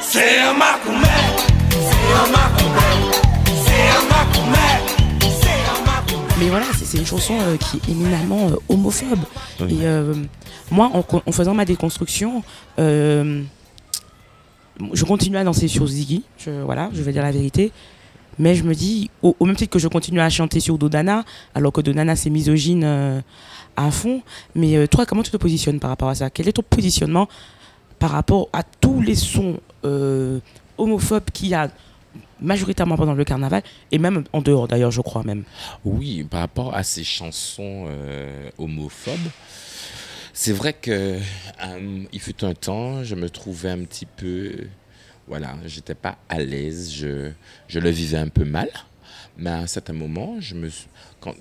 [0.00, 1.18] C'est un Macumé.
[1.70, 2.90] C'est un Macumé.
[3.64, 4.68] C'est un Macumé.
[6.38, 9.20] Mais voilà, c'est une chanson euh, qui est éminemment euh, homophobe.
[9.60, 9.74] Oui.
[9.74, 10.14] Et euh,
[10.70, 12.42] moi, en, faisant ma déconstruction,
[12.76, 13.44] je
[15.06, 16.24] continue à danser sur Ziggy.
[16.38, 17.70] Je, voilà, je vais dire la vérité.
[18.40, 21.24] Mais je me dis, au, au même titre que je continue à chanter sur Dodana,
[21.54, 23.22] alors que Dodana c'est misogyne
[23.76, 24.20] à fond.
[24.56, 26.30] Mais toi, comment tu te positionnes par rapport à ça?
[26.30, 27.28] Quel est ton positionnement
[28.00, 29.60] par rapport à tous les sons
[30.78, 31.70] homophobes qu'il y a
[32.44, 35.44] majoritairement pendant le carnaval et même en dehors d'ailleurs, je crois même.
[35.84, 39.30] Oui, par rapport à ces chansons euh, homophobes,
[40.32, 41.18] c'est vrai que
[41.64, 44.52] euh, il fut un temps, je me trouvais un petit peu,
[45.28, 47.30] voilà, j'étais pas à l'aise, je,
[47.68, 48.68] je le vivais un peu mal,
[49.36, 50.70] mais à un certain moment, je me,
[51.20, 51.34] quand,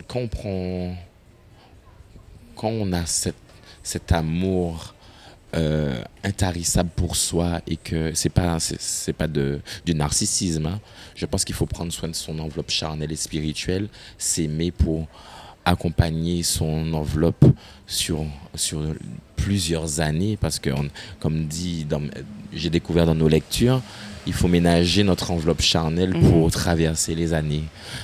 [0.45, 0.95] on
[2.55, 3.35] quand on a cette,
[3.81, 4.93] cet amour
[5.55, 10.79] euh, intarissable pour soi et que c'est pas c'est, pas de du narcissisme hein.
[11.15, 13.87] je pense qu'il faut prendre soin de son enveloppe charnelle et spirituelle
[14.17, 15.07] s'aimer pour
[15.65, 17.45] accompagner son enveloppe
[17.87, 18.81] sur sur
[19.35, 20.71] plusieurs années parce que
[21.19, 21.85] comme dit
[22.51, 23.81] j'ai découvert dans nos lectures
[24.25, 26.29] il faut ménager notre enveloppe charnelle Mhm.
[26.29, 27.63] pour traverser les années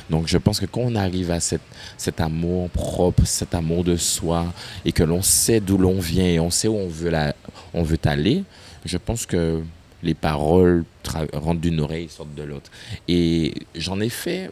[0.10, 1.62] donc je pense que quand on arrive à cette,
[1.98, 4.46] cet amour propre, cet amour de soi,
[4.86, 7.34] et que l'on sait d'où l'on vient et on sait où on veut, la,
[7.74, 8.44] on veut aller,
[8.86, 9.62] je pense que
[10.04, 10.86] les paroles
[11.34, 12.72] rentrent d'une oreille et sortent de l'autre.
[13.08, 14.50] Et j'en ai fait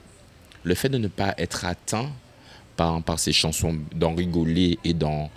[0.64, 2.10] le fait de ne pas être atteint
[2.76, 5.30] par, par ces chansons, d'en rigoler et, d'en-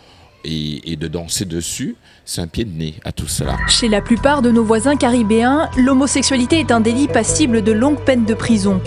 [0.44, 3.57] et, et de danser dessus, c'est un pied de nez à tout cela.
[3.68, 8.24] Chez la plupart de nos voisins caribéens, l'homosexualité est un délit passible de longues peines
[8.24, 8.81] de prison.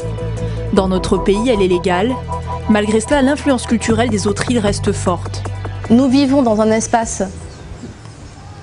[0.73, 2.15] Dans notre pays, elle est légale.
[2.69, 5.43] Malgré cela, l'influence culturelle des autres îles reste forte.
[5.89, 7.23] Nous vivons dans un espace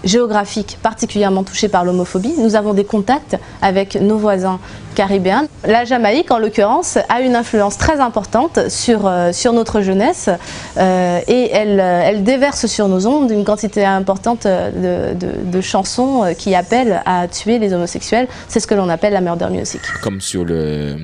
[0.04, 2.32] géographique particulièrement touché par l'homophobie.
[2.38, 4.58] Nous avons des contacts avec nos voisins
[4.94, 5.46] caribéens.
[5.66, 10.28] La Jamaïque, en l'occurrence, a une influence très importante sur, euh, sur notre jeunesse
[10.76, 16.34] euh, et elle, euh, elle déverse sur nos ondes une quantité importante de, de- chansons
[16.38, 18.26] qui appellent à tuer les homosexuels.
[18.48, 19.80] C'est ce que l'on appelle la murder music.
[20.02, 20.96] Comme sur le,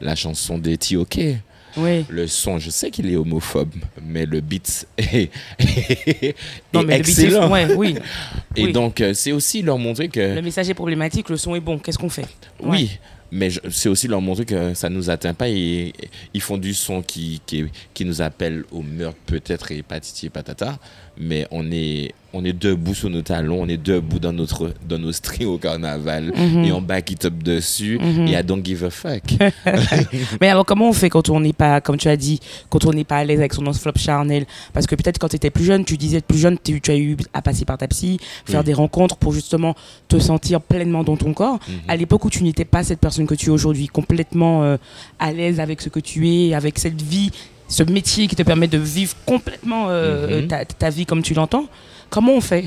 [0.00, 1.36] la chanson des T.O.K.
[1.76, 2.04] Oui.
[2.08, 6.34] Le son, je sais qu'il est homophobe, mais le beat est, est
[6.72, 7.50] Non, mais le beat est- excellent.
[7.50, 7.94] ouais, oui.
[8.56, 8.72] Et oui.
[8.72, 10.34] donc, c'est aussi leur montrer que...
[10.34, 11.78] Le message est problématique, le son est bon.
[11.78, 12.26] Qu'est-ce qu'on fait?
[12.60, 12.98] Oui,
[13.30, 15.92] mais c'est aussi leur montrer que ça nous atteint pas et
[16.34, 20.30] ils font du son qui, qui, qui nous appelle au meurtre peut-être et patiti et
[20.30, 20.78] patata,
[21.20, 24.98] mais on est, on est debout sur nos talons, on est debout dans, notre, dans
[24.98, 26.64] nos strings au carnaval Mhm.
[26.64, 28.28] et on back it up dessus Mhm.
[28.28, 29.22] et I don't give a fuck.
[30.40, 32.92] Mais alors, comment on fait quand on n'est pas, comme tu as dit, quand on
[32.92, 34.46] n'est pas à l'aise avec son enveloppe charnel?
[34.72, 36.96] Parce que peut-être quand tu étais plus jeune, tu disais plus jeune, tu, tu as
[36.96, 38.66] eu à passer par ta psy, faire Oui.
[38.66, 39.74] des rencontres pour justement
[40.08, 41.58] te sentir pleinement dans ton corps.
[41.68, 41.74] Mhm.
[41.88, 44.76] À l'époque où tu n'étais pas cette personne que tu es aujourd'hui, complètement euh,
[45.18, 47.30] à l'aise avec ce que tu es, avec cette vie,
[47.70, 50.48] ce métier qui te permet de vivre complètement euh, Mhm.
[50.48, 51.66] ta, ta vie comme tu l'entends,
[52.10, 52.64] comment on fait?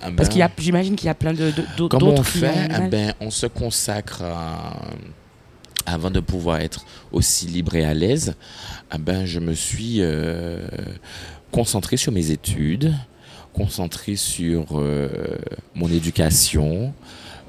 [0.00, 2.22] Ah Parce ben, qu'il y a, j'imagine qu'il y a plein de, d'autres Comment on
[2.22, 2.68] fait?
[2.70, 4.76] Ah ben, On se consacre à-
[5.86, 8.34] avant de pouvoir être aussi libre et à l'aise.
[8.90, 10.66] Ah ben, je me suis euh,
[11.50, 12.94] concentré sur mes études,
[13.54, 15.08] concentré sur euh,
[15.74, 16.92] mon éducation,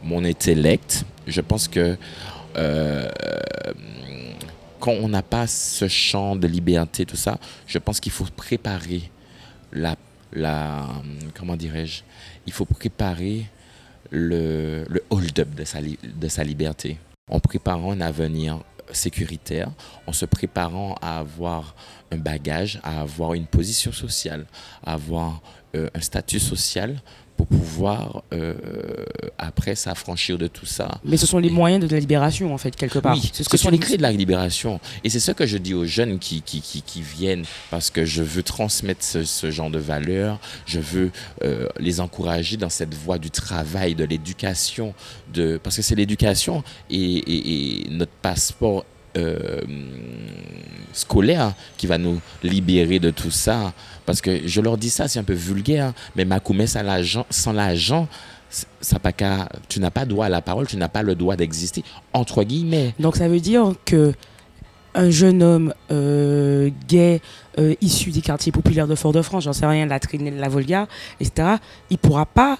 [0.03, 1.03] mon intellect.
[1.27, 1.97] Je pense que
[2.57, 3.07] euh,
[4.85, 9.09] quand on n'a pas ce champ de liberté, tout ça, je pense qu'il faut préparer
[9.73, 9.95] la,
[10.31, 10.87] la
[11.33, 12.03] comment dirais-je,
[12.45, 13.47] il faut préparer
[14.11, 16.99] le, hold-up de sa, li- de sa liberté.
[17.31, 18.59] En préparant un avenir
[18.91, 19.71] sécuritaire,
[20.05, 21.75] en se préparant à avoir
[22.11, 24.45] un bagage, à avoir une position sociale,
[24.85, 25.41] à avoir
[25.75, 27.01] euh, un statut social
[27.37, 28.53] pour pouvoir euh,
[29.37, 32.75] après s'affranchir de tout ça Mais ce sont les moyens de la libération, en fait,
[32.75, 33.13] quelque part.
[33.15, 34.79] oui, ce que ce sont les clés de la libération.
[35.03, 38.05] Et c'est ce que je dis aux jeunes qui, qui, qui, qui viennent parce que
[38.05, 40.39] je veux transmettre ce, ce genre de valeurs.
[40.65, 41.11] Je veux
[41.43, 44.93] euh, les encourager dans cette voie du travail, de l'éducation.
[45.33, 45.59] De...
[45.61, 48.85] Parce que c'est l'éducation et, et- et notre passeport
[49.17, 49.61] euh,
[50.93, 53.73] scolaire qui va nous libérer de tout ça.
[54.05, 56.83] Parce que je leur dis ça, c'est un peu vulgaire, mais Macoumé sans
[57.53, 58.07] l'argent,
[58.81, 59.11] ça pas
[59.67, 62.93] tu n'as pas droit à la parole, tu n'as pas le droit d'exister, entre guillemets.
[62.99, 64.13] Donc ça veut dire que
[64.95, 67.21] un jeune homme euh, gay
[67.59, 70.87] euh, issu des quartiers populaires de Fort-de-France, j'en sais rien, la Trinelle, la Volga,
[71.19, 71.55] etc.,
[71.89, 72.57] il pourra pas.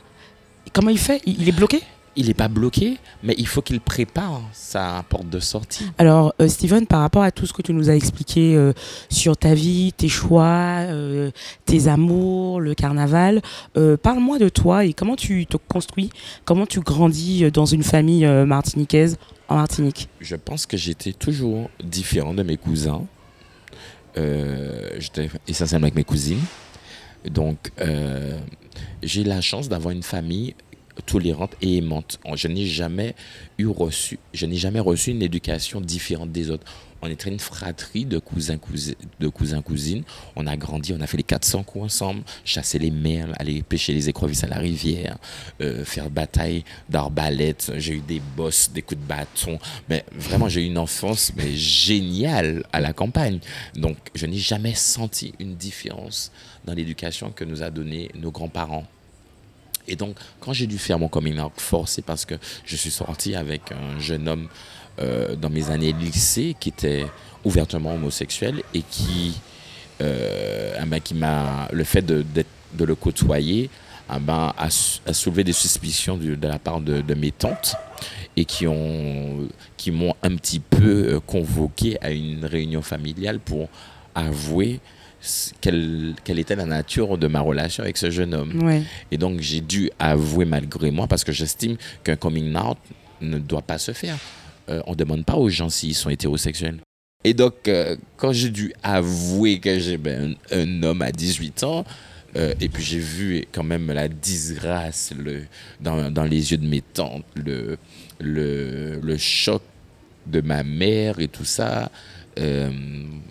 [0.73, 1.21] Comment il fait?
[1.25, 1.81] Il est bloqué?
[2.17, 5.85] Il n'est pas bloqué, mais il faut qu'il prépare sa porte de sortie.
[5.97, 8.71] Alors, euh, Steven, par rapport à tout ce que tu nous as expliqué euh,
[9.09, 11.31] sur ta vie, tes choix, euh,
[11.65, 13.41] tes amours, le carnaval,
[13.75, 16.09] euh, parle-moi de toi et comment tu te construis,
[16.45, 20.09] comment tu grandis dans une famille martiniquaise en Martinique.
[20.21, 23.05] Je pense que j'étais toujours différent de mes cousins.
[24.15, 26.41] J'étais essentiellement avec mes cousines.
[27.29, 27.71] Donc,
[29.03, 30.55] j'ai la chance d'avoir une famille
[31.05, 32.19] tolérante et aimante.
[32.35, 33.15] Je n'ai jamais
[33.57, 36.65] eu reçu, je n'ai jamais reçu une éducation différente des autres.
[37.01, 40.03] On était une fratrie de cousins, cousines, de cousins, cousines.
[40.35, 43.93] On a grandi, on a fait les 400 coups ensemble, chasser les merles, aller pêcher
[43.93, 45.17] les écrevisses à la rivière,
[45.61, 47.73] euh, faire bataille d'arbalète.
[47.77, 49.59] J'ai eu des bosses, des coups de bâton.
[49.87, 53.39] Mais vraiment, j'ai eu une enfance mais géniale à la campagne.
[53.75, 56.31] Donc, je n'ai jamais senti une différence
[56.65, 58.85] dans l'éducation que nous a donné nos grands-parents.
[59.87, 63.35] Et donc, quand j'ai dû faire mon coming out forcé parce que je suis sorti
[63.35, 64.47] avec un jeune homme
[64.99, 67.05] euh, dans mes années lycée qui était
[67.43, 69.39] ouvertement homosexuel et qui,
[70.01, 72.25] euh, ben, qui m'a le fait de,
[72.73, 73.69] de le côtoyer
[74.21, 74.69] ben, a,
[75.13, 77.75] soulevé des suspicions de, de la part de, de mes tantes
[78.37, 83.69] et qui ont qui m'ont un petit peu euh, convoqué à une réunion familiale pour
[84.13, 84.79] avouer
[85.61, 88.63] quelle, quelle était la nature de ma relation avec ce jeune homme.
[88.63, 88.83] Ouais.
[89.11, 92.77] Et donc, j'ai dû avouer malgré moi parce que j'estime qu'un coming out
[93.21, 94.17] ne doit pas se faire.
[94.69, 96.79] Euh, on ne demande pas aux gens s'ils sont hétérosexuels.
[97.23, 101.63] Et donc, euh, quand j'ai dû avouer que j'ai ben, un, un homme à 18
[101.63, 101.85] ans,
[102.37, 105.45] Euh, et puis j'ai vu quand même la disgrâce le,
[105.79, 107.77] dans, dans les yeux de mes tantes, le,
[108.19, 109.61] le, le choc
[110.27, 111.89] de ma mère et tout ça.
[112.39, 112.69] Euh,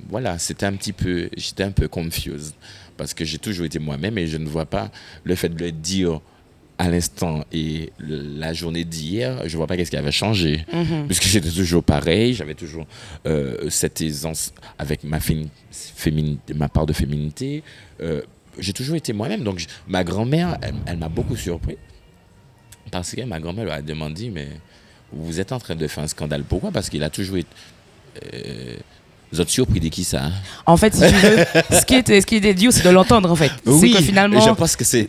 [0.09, 2.55] voilà, c'était un petit peu, j'étais un peu confuse
[2.97, 4.91] parce que j'ai toujours été moi-même et je ne vois pas
[5.25, 6.21] le fait de le dire
[6.79, 10.65] à l'instant et le- la journée d'hier, je vois pas qu'est-ce qui avait changé.
[10.73, 11.07] Mhm.
[11.07, 12.87] Puisque j'étais toujours pareil, j'avais toujours
[13.27, 15.19] euh, cette aisance avec ma,
[16.57, 17.63] ma part de féminité.
[18.01, 18.23] Euh,
[18.59, 19.43] j'ai toujours été moi-même.
[19.45, 21.77] Donc, ma grand-mère, elle, elle m'a beaucoup surpris.
[22.91, 24.49] Parce que ma grand-mère a demandé, mais
[25.13, 26.45] vous êtes en train de faire un scandale.
[26.45, 26.71] Pourquoi?
[26.73, 27.49] Parce qu'il a toujours été...
[28.35, 28.77] Euh,
[29.35, 30.33] vous êtes surpris de qui ça hein?
[30.67, 33.37] En fait, si tu veux, ce qui est, ce qui est c'est de l'entendre, en
[33.37, 33.51] fait.
[33.65, 34.41] que finalement.
[34.41, 35.09] je pense que c'est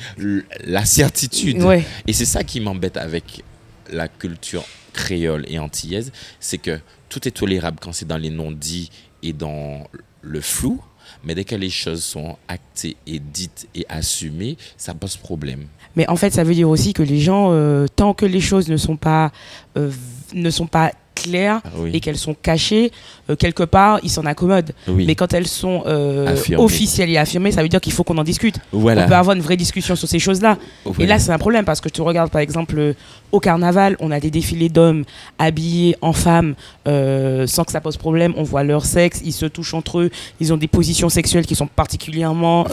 [0.66, 1.62] la certitude.
[1.62, 1.86] Ouais.
[2.08, 3.44] Et c'est ça qui m'embête avec
[3.92, 8.90] la culture créole et antillaise, c'est que tout est tolérable quand c'est dans les non-dits
[9.22, 9.88] et dans
[10.22, 10.82] le flou,
[11.24, 15.68] mais dès que les choses sont actées et dites et assumées, ça pose problème.
[15.96, 18.70] Mais en fait, ça veut dire aussi que les gens, euh, tant que les choses
[18.70, 19.32] ne sont pas,
[19.78, 19.92] euh,
[20.34, 21.92] ne sont pas claires Ah oui.
[21.94, 22.92] et qu'elles sont cachées,
[23.30, 24.72] euh, quelque part, ils s'en accommodent.
[24.88, 25.06] Oui.
[25.08, 28.24] Mais quand elles sont euh, officielles et affirmées, ça veut dire qu'il faut qu'on en
[28.24, 28.60] discute.
[28.72, 29.06] Voilà.
[29.06, 30.58] On peut avoir une vraie discussion sur ces choses-là.
[31.00, 32.94] Et là, c'est un problème parce que tu regardes, par exemple, euh,
[33.32, 35.04] au carnaval, on a des défilés d'hommes
[35.40, 36.54] habillés en femmes
[36.88, 38.34] euh, sans que ça pose problème.
[38.38, 41.56] On voit leur sexe, ils se touchent entre eux, ils ont des positions sexuelles qui
[41.56, 42.66] sont particulièrement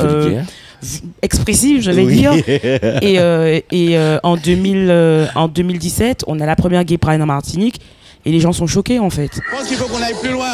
[1.23, 2.17] expressives, je vais Oui.
[2.17, 2.33] dire.
[3.03, 7.81] Et, et en, 2000, euh, en 2017, on a la première Gay Pride en Martinique
[8.25, 9.31] et les gens sont choqués en fait.
[9.35, 10.53] Je pense qu'il faut qu'on aille plus loin.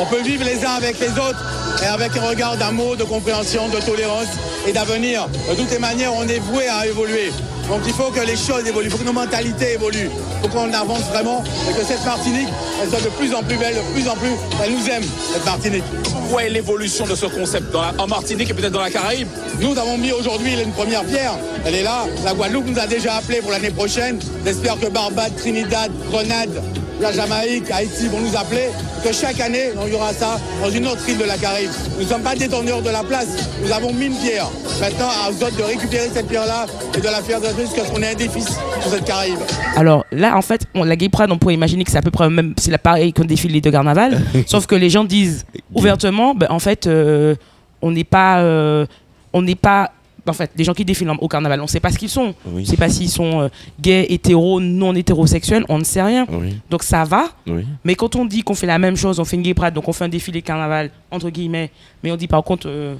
[0.00, 1.44] On peut vivre les uns avec les autres
[1.82, 4.26] et avec un regard d'amour, de compréhension, de tolérance
[4.66, 5.28] et d'avenir.
[5.50, 7.30] De toutes les manières, on est voué à évoluer.
[7.68, 10.10] Donc il faut que les choses évoluent, il faut que nos mentalités évoluent,
[10.42, 12.48] il faut qu'on avance vraiment et que cette Martinique,
[12.82, 14.30] elle soit de plus en plus belle, de plus en plus,
[14.64, 15.84] elle nous aime, cette Martinique.
[16.04, 19.28] Vous voyez l'évolution de ce concept dans la- en Martinique et peut-être dans la Caraïbe
[19.60, 22.06] Nous avons mis aujourd'hui une première pierre, elle est là.
[22.24, 24.18] La Guadeloupe nous a déjà appelé pour l'année prochaine.
[24.44, 26.60] J'espère que Barbade, Trinidad, Grenade,
[27.00, 28.68] la Jamaïque, Haïti vont nous appeler.
[29.04, 31.70] Que chaque année, il y aura ça dans une autre île de la Caraïbe.
[31.96, 33.28] Nous ne sommes pas détenteurs de la place,
[33.64, 34.46] nous avons mis une pierre.
[34.80, 37.90] Maintenant, à vous autres de récupérer cette pierre-là et de la faire de plus parce
[37.90, 39.38] qu'on est un défi sur cette Caraïbe.
[39.76, 42.10] Alors là, en fait, on- la Gay Pride, on pourrait imaginer que c'est à peu
[42.10, 46.34] près même, c'est la pareil qu'un défilé de carnaval, sauf que les gens disent ouvertement,
[46.34, 47.34] ben, en fait, euh,
[47.82, 48.84] on n'est pas, euh,
[49.32, 49.90] on n'est pas,
[50.26, 52.34] en fait, les gens qui défilent au carnaval, on ne sait pas ce qu'ils sont,
[52.46, 53.48] on ne sait pas s'ils sont euh,
[53.80, 56.26] gays, hétéros, non hétérosexuels, on ne sait rien.
[56.30, 56.58] Oui.
[56.70, 57.64] Donc ça va, Oui.
[57.84, 59.88] mais quand on dit qu'on fait la même chose, on fait une Gay Pride, donc
[59.88, 61.70] on fait un défilé carnaval entre guillemets,
[62.02, 62.94] mais on dit par contre, euh,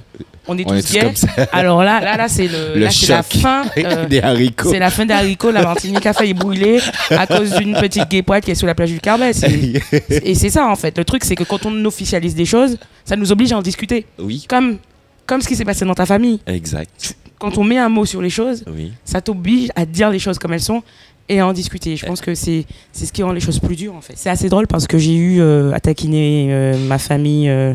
[0.47, 1.13] on est On tous est gays.
[1.51, 3.63] Alors là, là, là, c'est le, Le là, c'est la fin.
[3.77, 4.69] euh, Des haricots.
[4.71, 5.51] c'est la fin des haricots.
[5.51, 6.79] La Martinique a failli brûler
[7.11, 9.31] à cause d'une petite gay poète qui est sous la plage du Carbet.
[10.23, 10.97] Et c'est ça, en fait.
[10.97, 14.05] Le truc, c'est que quand on officialise des choses, ça nous oblige à en discuter.
[14.19, 14.45] Oui.
[14.49, 14.77] Comme,
[15.31, 16.41] comme ce qui s'est passé dans ta famille.
[16.45, 17.15] Exact.
[17.39, 18.91] Quand on met un mot sur les choses, Oui.
[19.05, 20.83] ça t'oblige à dire les choses comme elles sont
[21.29, 21.95] et à en discuter.
[21.95, 24.11] Je pense que c'est c'est ce qui rend les choses plus dures, en fait.
[24.17, 27.73] C'est assez drôle parce que j'ai eu euh, à taquiner euh, ma famille euh,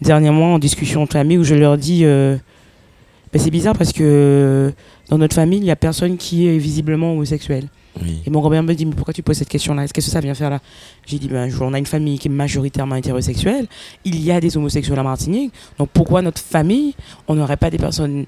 [0.00, 2.38] dernièrement en discussion entre amis où je leur dis euh,
[3.34, 4.72] Ben, c'est bizarre parce que
[5.10, 7.68] dans notre famille, il n'y a personne qui est visiblement homosexuel.
[8.02, 8.22] Oui.
[8.26, 9.86] Et mon grand-père me dit, mais pourquoi tu poses cette question-là?
[9.88, 10.60] Qu'est-ce que ça vient faire là?
[11.06, 13.66] J'ai dit, ben, on a une famille qui est majoritairement hétérosexuelle.
[14.04, 15.52] Il y a des homosexuels en Martinique.
[15.78, 16.94] Donc pourquoi notre famille,
[17.28, 18.26] on n'aurait pas des personnes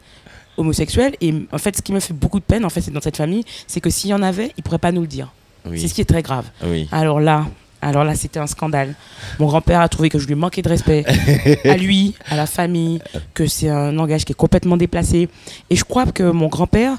[0.56, 1.14] homosexuelles?
[1.20, 3.16] Et en fait, ce qui me fait beaucoup de peine, en fait, c'est dans cette
[3.16, 5.32] famille, c'est que s'il y en avait, ils ne pourraient pas nous le dire.
[5.68, 5.80] Oui.
[5.80, 6.46] C'est ce qui est très grave.
[6.64, 6.88] Oui.
[6.92, 7.46] Alors là,
[7.82, 8.94] alors là, c'était un scandale.
[9.38, 11.04] Mon grand-père a trouvé que je lui manquais de respect
[11.64, 13.00] à lui, à la famille,
[13.34, 15.28] que c'est un langage qui est complètement déplacé.
[15.70, 16.96] Et je crois que mon grand-père,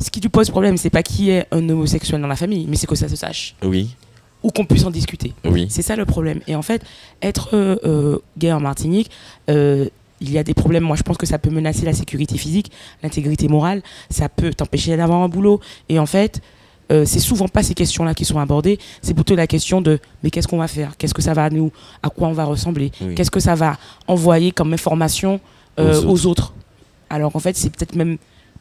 [0.00, 2.66] ce qui lui pose problème, c'est pas qu'il y ait un homosexuel dans la famille,
[2.68, 3.94] mais c'est que ça se sache Oui.
[4.42, 5.34] ou qu'on puisse en discuter.
[5.44, 5.66] Oui.
[5.70, 6.40] C'est ça le problème.
[6.46, 6.82] Et en fait,
[7.22, 9.10] être euh, euh, gay en Martinique,
[9.50, 9.86] euh,
[10.20, 10.84] il y a des problèmes.
[10.84, 13.82] Moi, je pense que ça peut menacer la sécurité physique, l'intégrité morale.
[14.10, 15.60] Ça peut t'empêcher d'avoir un boulot.
[15.88, 16.40] Et en fait,
[16.90, 18.78] euh, c'est souvent pas ces questions-là qui sont abordées.
[19.02, 20.96] C'est plutôt la question de mais qu'est-ce qu'on va faire?
[20.96, 21.70] Qu'est-ce que ça va nous
[22.02, 22.92] À quoi on va ressembler?
[23.00, 23.14] Oui.
[23.14, 25.40] Qu'est-ce que ça va envoyer comme information
[25.78, 26.54] euh, Aux aux, autres.
[27.10, 28.18] Alors qu'en fait, c'est peut-être même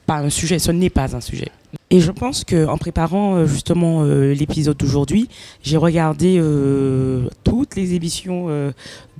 [0.08, 0.58] pas un sujet.
[0.58, 1.52] Ce n'est pas un sujet.
[1.90, 5.30] Et je pense que en préparant euh, justement euh, l'épisode d'aujourd'hui,
[5.64, 8.48] j'ai regardé euh, toutes les émissions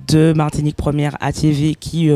[0.08, 2.10] de Martinique Première ATV qui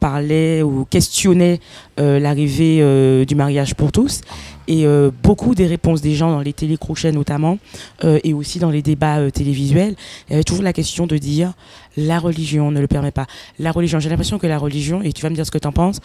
[0.00, 1.60] parlaient ou questionnaient
[1.98, 4.20] l'arrivée du mariage pour tous.
[4.68, 7.58] Et euh, beaucoup des réponses des gens dans les télécrochets notamment,
[8.04, 9.94] euh, et aussi dans les débats euh, télévisuels,
[10.28, 11.52] il y avait toujours la question de dire
[11.96, 13.26] la religion ne le permet pas.
[13.58, 15.66] La religion, j'ai l'impression que la religion, et tu vas me dire ce que tu
[15.66, 16.00] en penses,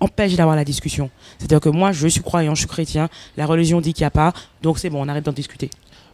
[0.00, 1.10] empêche d'avoir la discussion.
[1.38, 4.10] C'est-à-dire que moi, je suis croyant, je suis chrétien, la religion dit qu'il n'y a
[4.10, 5.68] pas, donc c'est bon, on arrête d'en discuter.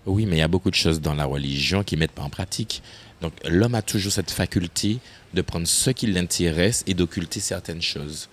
[0.04, 2.22] Oui, mais il y a beaucoup de choses dans la religion qui ne mettent pas
[2.22, 2.82] en pratique.
[3.20, 4.98] Donc l'homme a toujours cette faculté
[5.32, 8.28] de prendre ce qui l'intéresse et d'occulter certaines choses.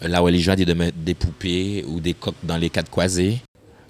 [0.00, 0.22] La
[0.64, 3.40] de mettre des poupées ou des coques dans les quatre croisés.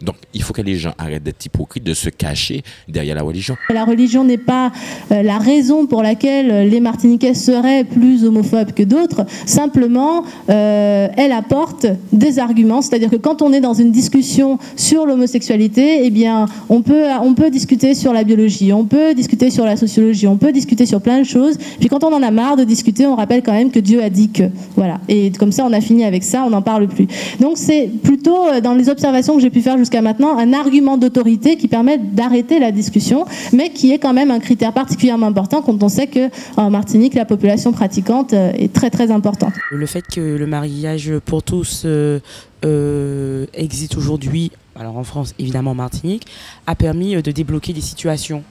[0.03, 3.57] Donc, il faut que les gens arrêtent d'être hypocrites, de se cacher derrière la religion.
[3.71, 4.73] La religion n'est pas
[5.11, 9.25] euh, la raison pour laquelle les Martiniquais seraient plus homophobes que d'autres.
[9.47, 12.83] Simplement, euh, elle apporte des arguments.
[12.83, 17.35] C'est-à-dire que quand on est dans une discussion sur l'homosexualité, eh bien, on peut, on
[17.35, 21.01] peut discuter sur la biologie, on peut discuter sur la sociologie, on peut discuter sur
[21.01, 21.57] plein de choses.
[21.81, 24.11] Puis quand on en a marre de discuter, on rappelle quand même que Dieu a
[24.11, 24.45] dit que.
[24.77, 25.01] Voilà.
[25.09, 27.07] Et comme ça, on a fini avec ça, on n'en parle plus.
[27.41, 30.97] Donc, c'est plutôt euh, dans les observations que j'ai pu faire jusqu'à maintenant un argument
[30.99, 35.63] d'autorité qui permet d'arrêter la discussion, mais qui est quand même un critère particulièrement important
[35.63, 39.53] quand on sait que en Martinique, la population pratiquante euh, est très très importante.
[39.71, 42.19] Le fait que le mariage pour tous euh,
[42.65, 46.27] euh, existe aujourd'hui, alors en France, évidemment en Martinique,
[46.67, 48.43] a permis de débloquer des situations,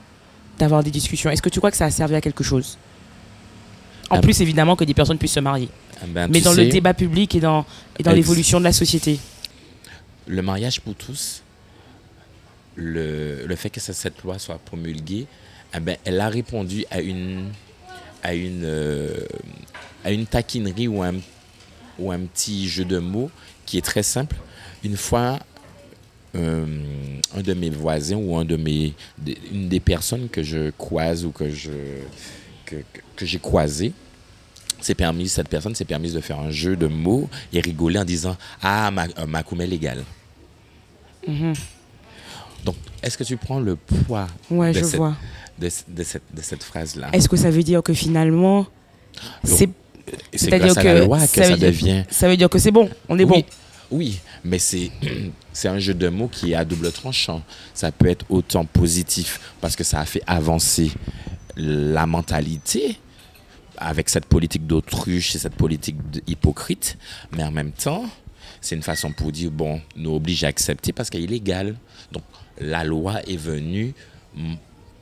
[0.58, 1.28] d'avoir des discussions.
[1.30, 2.78] Est-ce que tu crois que ça a servi à quelque chose?
[4.08, 5.68] En Ah, plus, évidemment, que des personnes puissent se marier.
[6.00, 7.66] Ah ben, Mais dans le débat public et dans,
[7.98, 9.18] et dans Ex- l'évolution de la société.
[10.26, 11.42] Le mariage pour tous,
[12.74, 15.26] le, le fait que cette loi soit promulguée,
[15.74, 17.50] eh ben, elle a répondu à une,
[18.22, 19.24] à une, euh,
[20.04, 21.14] à une taquinerie ou un,
[21.98, 23.30] ou un petit jeu de mots
[23.64, 24.36] qui est très simple.
[24.84, 25.38] Une fois,
[26.34, 26.66] euh,
[27.34, 28.94] un de mes voisins ou un de mes,
[29.52, 31.70] une des personnes que je croise ou que je
[32.66, 32.76] que-
[33.14, 33.92] que j'ai croisé
[34.80, 38.04] s'est permis, cette personne s'est permise de faire un jeu de mots et rigoler en
[38.04, 40.02] disant Ah, ma, un Macoumé légal.
[41.26, 41.54] Mhm.
[42.64, 45.16] Donc, est-ce que tu prends le poids Ouais, de, je cette, vois.
[45.58, 47.08] de, de cette, de cette phrase-là?
[47.12, 48.66] Est-ce que ça veut dire que finalement,
[49.44, 49.68] c'est
[50.34, 52.04] c'est-à-dire la que loi que ça ça, veut dire- devient.
[52.10, 53.44] ça veut dire que c'est bon, on est oui, bon.
[53.90, 54.90] Oui, mais c'est
[55.52, 57.42] c'est un jeu de mots qui est à double tranchant.
[57.74, 60.90] Ça peut être autant positif parce que ça a fait avancer
[61.56, 62.98] la mentalité
[63.78, 65.96] avec cette politique d'autruche et cette politique
[66.26, 66.98] hypocrite,
[67.32, 68.04] mais en même temps,
[68.60, 71.76] c'est une façon pour dire bon, nous oblige à accepter parce qu'elle est illégale.
[72.12, 72.22] Donc
[72.58, 73.94] la loi est venue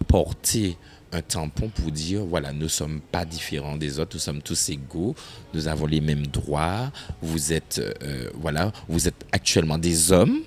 [0.06, 0.76] porter
[1.12, 4.68] un tampon pour dire voilà, nous ne sommes pas différents des autres, nous sommes tous
[4.68, 5.14] égaux,
[5.54, 6.90] nous avons les mêmes droits,
[7.22, 10.40] vous êtes euh, voilà, vous êtes actuellement des hommes,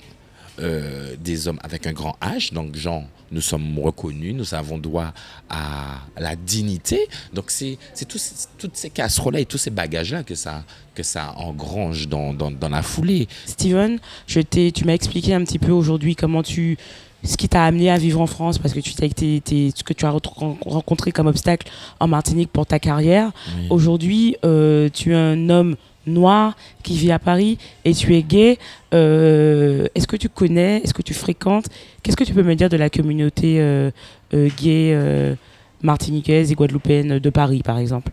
[0.59, 5.13] euh, des hommes avec un grand H, donc genre nous sommes reconnus, nous avons droit
[5.49, 7.07] à la dignité.
[7.33, 10.63] Donc c'est c'est tous- toutes ces casseroles et tous ces bagages-là que ça,
[10.95, 13.27] que ça engrange dans, dans, dans la foulée.
[13.45, 16.77] Steven, je tu m'as expliqué un petit peu aujourd'hui comment tu,
[17.23, 19.41] ce qui t'a amené à vivre en France, parce que tu t'es-
[19.75, 21.67] ce que tu as ren- rencontré comme obstacle
[21.99, 23.31] en Martinique pour ta carrière.
[23.57, 23.67] Oui.
[23.69, 25.75] Aujourd'hui, euh, tu es un homme
[26.07, 28.57] noir qui vit à Paris et tu es gay.
[28.93, 31.67] Euh, est-ce que tu connais, est-ce que tu fréquentes
[32.01, 33.91] Qu'est-ce que tu peux me dire de la communauté euh,
[34.33, 35.37] euh, gay
[35.81, 38.11] martiniquaise et guadeloupéenne de Paris, par exemple?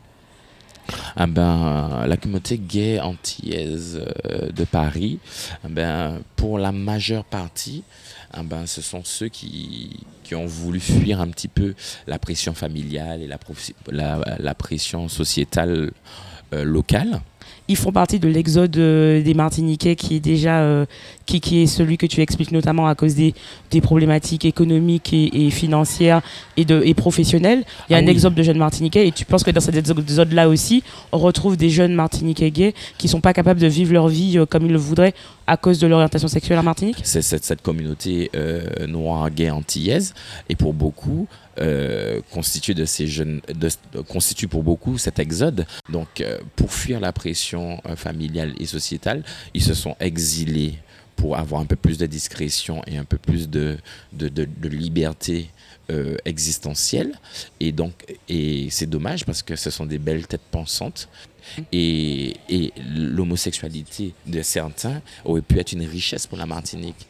[1.16, 4.05] Ah ben, la communauté gay antillaise
[4.55, 5.18] de Paris,
[5.64, 7.84] ah ben, pour la majeure partie,
[8.32, 11.74] ah ben, ce sont ceux qui, qui ont voulu fuir un petit peu
[12.07, 15.92] la pression familiale et la, pression sociétale
[16.53, 17.22] locale.
[17.67, 20.85] Ils font partie de l'exode euh, des Martiniquais qui est déjà euh,
[21.25, 23.35] qui, qui est celui que tu expliques notamment à cause des,
[23.71, 26.21] des problématiques économiques et, et financières
[26.59, 27.65] et, de, et professionnelles.
[27.89, 28.11] Il y a Ah un oui.
[28.11, 31.71] exode de jeunes Martiniquais et tu penses que dans cet exode-là aussi, on retrouve des
[31.71, 34.79] jeunes Martiniquais gays qui sont pas capables de vivre leur vie euh, comme ils le
[34.79, 35.15] voudraient
[35.47, 36.99] à cause de l'orientation sexuelle en Martinique?
[37.03, 40.12] C'est cette, cette communauté euh, noire gay antillaise
[40.49, 42.74] et pour beaucoup euh, constitue
[44.48, 45.66] pour beaucoup cet exode.
[45.90, 50.78] Donc euh, pour fuir la pression euh, familiale et sociétale, ils se sont exilés
[51.16, 53.78] pour avoir un peu plus de discrétion et un peu plus de,
[54.62, 55.50] liberté
[55.90, 57.18] euh, existentielle.
[57.61, 57.92] Et donc,
[58.28, 61.09] c'est dommage parce que ce sont des belles têtes pensantes.
[61.72, 67.07] Et, et l'homosexualité de certains aurait pu être une richesse pour la Martinique.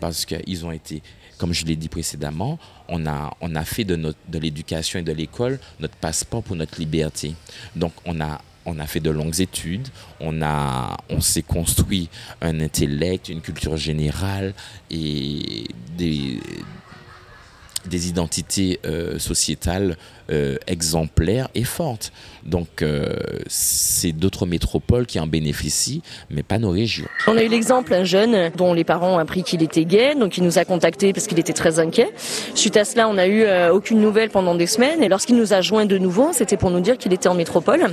[0.00, 1.02] Parce qu'ils ont été,
[1.38, 2.58] comme je l'ai dit précédemment,
[2.88, 7.34] on a, on a fait de, l'éducation et de l'école notre passeport pour notre liberté.
[7.76, 9.88] Donc on a, on a fait de longues études,
[10.20, 10.40] on,
[11.08, 12.10] on s'est construit
[12.40, 14.52] un intellect, une culture générale
[14.90, 16.40] et des,
[17.88, 19.96] des identités euh, sociétales
[20.30, 22.12] euh, exemplaires et fortes.
[22.44, 23.14] Donc, euh,
[23.46, 27.06] c'est d'autres métropoles qui en bénéficient, mais pas nos régions.
[27.26, 30.36] On a eu l'exemple d'un jeune dont les parents ont appris qu'il était gay, donc
[30.38, 32.08] il nous a contactés parce qu'il était très inquiet.
[32.54, 35.52] Suite à cela, on n'a eu euh, aucune nouvelle pendant des semaines et lorsqu'il nous
[35.52, 37.86] a joint de nouveau, c'était pour nous dire qu'il était en métropole,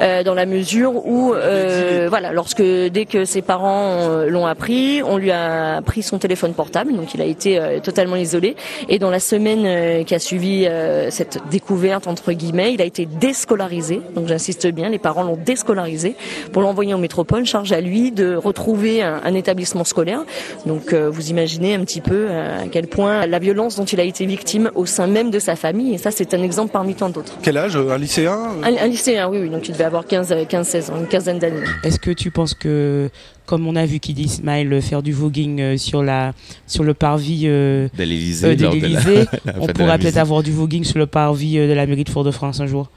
[0.00, 5.16] euh, dans la mesure où, euh, voilà, lorsque dès que ses parents l'ont appris, on
[5.16, 8.56] lui a pris son téléphone portable, donc il a été euh, totalement isolé.
[8.88, 12.74] Et dans la semaine euh, qui a suivi euh, cette découverte entre guillemets.
[12.74, 16.14] Il a été déscolarisé, donc j'insiste bien, les parents l'ont déscolarisé
[16.52, 17.46] pour l'envoyer en métropole.
[17.46, 20.24] Charge à lui de retrouver un, un établissement scolaire.
[20.66, 24.04] Donc euh, vous imaginez un petit peu à quel point la violence dont il a
[24.04, 25.94] été victime au sein même de sa famille.
[25.94, 27.36] Et ça, c'est un exemple parmi tant d'autres.
[27.42, 29.50] Quel âge Un lycéen Un, un lycéen, oui, oui.
[29.50, 31.64] Donc il devait avoir 15, 15 16 ans, une quinzaine d'années.
[31.82, 33.10] Est-ce que tu penses que,
[33.46, 36.32] comme on a vu Kid Ismail faire du voguing euh, sur, la,
[36.66, 39.18] sur le parvis euh, De l'Élysée.
[39.46, 42.08] euh, on pourrait peut-être avoir du voguing sur le parvis euh, de la mairie de
[42.10, 42.90] Fort-de-France un jour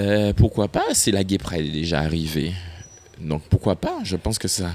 [0.00, 2.52] Euh, pourquoi pas si la Gay Pride est déjà arrivée
[3.20, 4.70] Donc pourquoi pas Je pense que ça,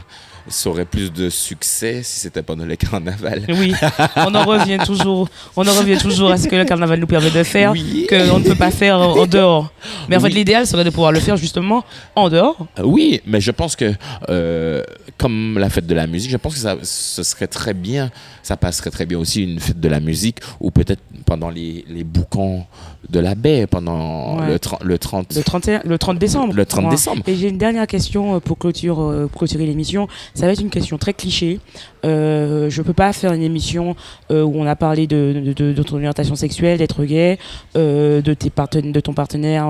[0.49, 3.43] ça aurait plus de succès si c'était pendant le carnaval.
[3.49, 3.73] Oui,
[4.15, 7.29] on en revient toujours, on en revient toujours à ce que le carnaval nous permet
[7.31, 8.07] de faire, Oui.
[8.09, 9.71] qu'on ne peut pas faire en dehors.
[10.09, 11.83] Mais en fait, l'idéal serait de pouvoir le faire justement
[12.15, 12.57] en dehors.
[12.79, 13.93] Euh, Oui, mais je pense que
[14.29, 14.83] euh,
[15.17, 18.11] comme la fête de la musique, je pense que ça, ce serait très bien,
[18.43, 22.03] ça passerait très bien aussi une fête de la musique ou peut-être pendant les, les
[22.03, 22.67] boucans
[23.09, 24.47] de la baie, pendant Ouais.
[24.47, 25.35] le, 30 le 30.
[25.35, 26.53] Le 31 le 30 décembre.
[26.53, 26.91] Le 30 Moi.
[26.91, 27.21] décembre.
[27.27, 30.07] Et j'ai une dernière question euh, pour clôture, euh, clôturer l'émission.
[30.33, 31.59] Ça va être une question très cliché.
[32.05, 33.95] Euh, je peux pas faire une émission
[34.31, 37.37] euh, où on a parlé de, de, de- de ton orientation sexuelle, d'être gay,
[37.75, 38.51] euh, de, tes
[38.81, 39.67] de ton partenaire,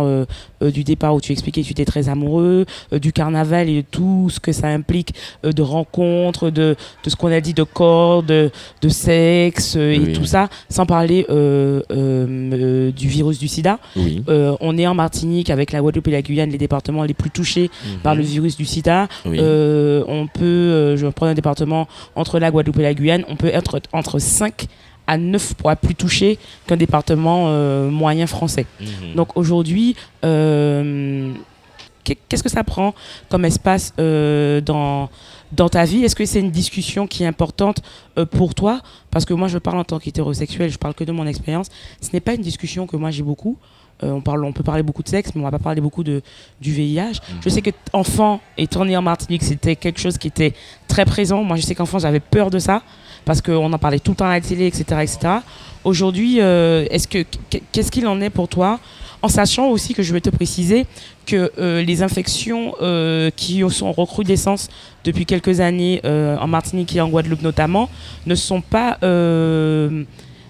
[0.62, 3.82] euh, du départ où tu expliquais que tu étais très amoureux, euh, du carnaval et
[3.82, 5.14] de tout ce que ça implique
[5.46, 8.52] euh, de rencontres, de, de ce qu'on a dit de corps, de,
[8.82, 10.14] de sexe et Oui.
[10.14, 11.26] tout ça, sans parler
[11.90, 13.80] du virus du sida.
[13.96, 14.24] Oui.
[14.60, 17.70] On est en Martinique avec la Guadeloupe et la Guyane, les départements les plus touchés
[17.86, 18.00] Mhm.
[18.04, 19.08] par le virus du sida.
[19.26, 19.40] Oui.
[19.40, 23.48] On peut, je vais prendre un département entre la Guadeloupe et la Guyane, on peut
[23.48, 24.68] être entre 5
[25.08, 26.38] à 9 fois plus touché
[26.68, 28.66] qu'un département euh, moyen français.
[28.82, 29.16] Mhm.
[29.16, 29.96] Donc aujourd'hui,
[30.26, 31.34] euh,
[32.04, 32.94] qu'est- qu'est-ce que ça prend
[33.30, 35.10] comme espace euh, dans,
[35.52, 36.04] dans ta vie?
[36.04, 37.82] Est-ce que c'est une discussion qui est importante
[38.18, 38.82] euh, pour toi?
[39.12, 41.68] Parce que moi, je parle en tant qu'hétérosexuel, je parle que de mon expérience.
[42.02, 43.58] Ce n'est pas une discussion que moi j'ai beaucoup.
[44.04, 46.04] Euh, on, parle, on peut parler beaucoup de sexe, mais on va pas parler beaucoup
[46.04, 46.22] de,
[46.62, 47.14] du VIH.
[47.42, 50.54] Je sais que enfant, étant né en Martinique, c'était quelque chose qui était
[50.88, 51.44] très présent.
[51.44, 52.84] Moi, je sais qu'enfant, j'avais peur de ça
[53.28, 54.84] parce qu'on en parlait tout le temps à la télé, etc.
[55.04, 55.18] etc.
[55.84, 57.20] Aujourd'hui, euh, est-ce que
[57.52, 58.80] qu- qu'est-ce qu'il en est pour toi
[59.22, 60.86] En sachant aussi que je vais te préciser
[61.26, 64.70] que euh, les infections euh, qui sont en recrudescence
[65.04, 67.90] depuis quelques années en Martinique et en Guadeloupe notamment
[68.26, 68.98] ne sont pas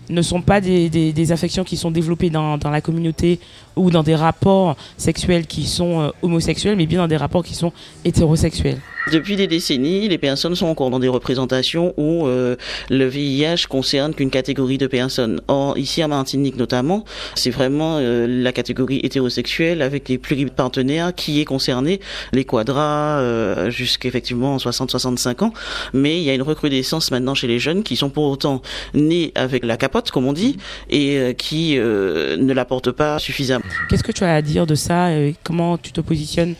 [0.10, 3.40] ne sont pas des, des- infections qui sont développées dans, la communauté
[3.76, 7.54] ou dans des rapports sexuels qui sont euh, homosexuels, mais bien dans des rapports qui
[7.54, 7.74] sont
[8.06, 8.80] hétérosexuels.
[9.12, 12.58] Depuis des décennies, les personnes sont encore dans des représentations où euh,
[12.90, 15.40] le VIH concerne qu'une catégorie de personnes.
[15.48, 17.06] Or, ici à Martinique notamment,
[17.36, 22.02] c'est vraiment euh, la catégorie hétérosexuelle avec les pluripartenaires qui est concernée,
[22.34, 25.54] les quadras euh, jusqu'effectivement en 60-65 ans.
[25.94, 28.62] Mais il y a une recrudescence maintenant chez les jeunes qui sont pour autant
[28.94, 30.58] nés avec la capote, comme on dit,
[30.90, 33.66] et euh, qui euh, ne la portent pas suffisamment.
[33.90, 36.52] Qu'est-ce que tu as à dire de ça et Comment tu te positionnes?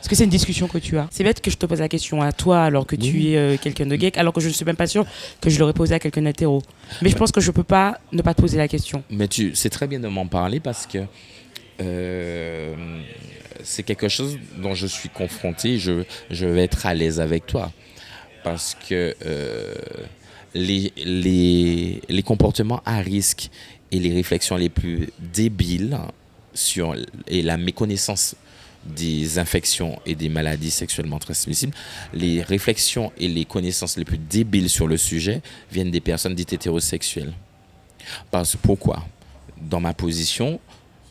[0.00, 1.88] Est-ce que c'est une discussion que tu as C'est bête que je te pose la
[1.88, 3.32] question à toi alors que tu Oui.
[3.34, 5.04] es euh, quelqu'un de gay, alors que je ne suis même pas sûr
[5.40, 6.62] que je l'aurais posé à quelqu'un d'hétéro.
[7.02, 9.02] Mais je pense que je peux pas ne pas te poser la question.
[9.10, 10.98] Mais tu, c'est très bien de m'en parler parce que
[11.80, 12.74] euh,
[13.64, 15.78] c'est quelque chose dont je suis confronté.
[15.78, 17.72] Je, je vais être à l'aise avec toi
[18.44, 19.74] parce que euh,
[20.58, 23.50] les, les, les comportements à risque
[23.90, 25.98] et les réflexions les plus débiles
[26.54, 26.94] sur
[27.26, 28.34] et la méconnaissance
[28.84, 31.74] des infections et des maladies sexuellement transmissibles,
[32.14, 36.52] les réflexions et les connaissances les plus débiles sur le sujet viennent des personnes dites
[36.52, 37.32] hétérosexuelles.
[38.30, 39.04] Parce pourquoi?
[39.60, 40.60] Dans ma position,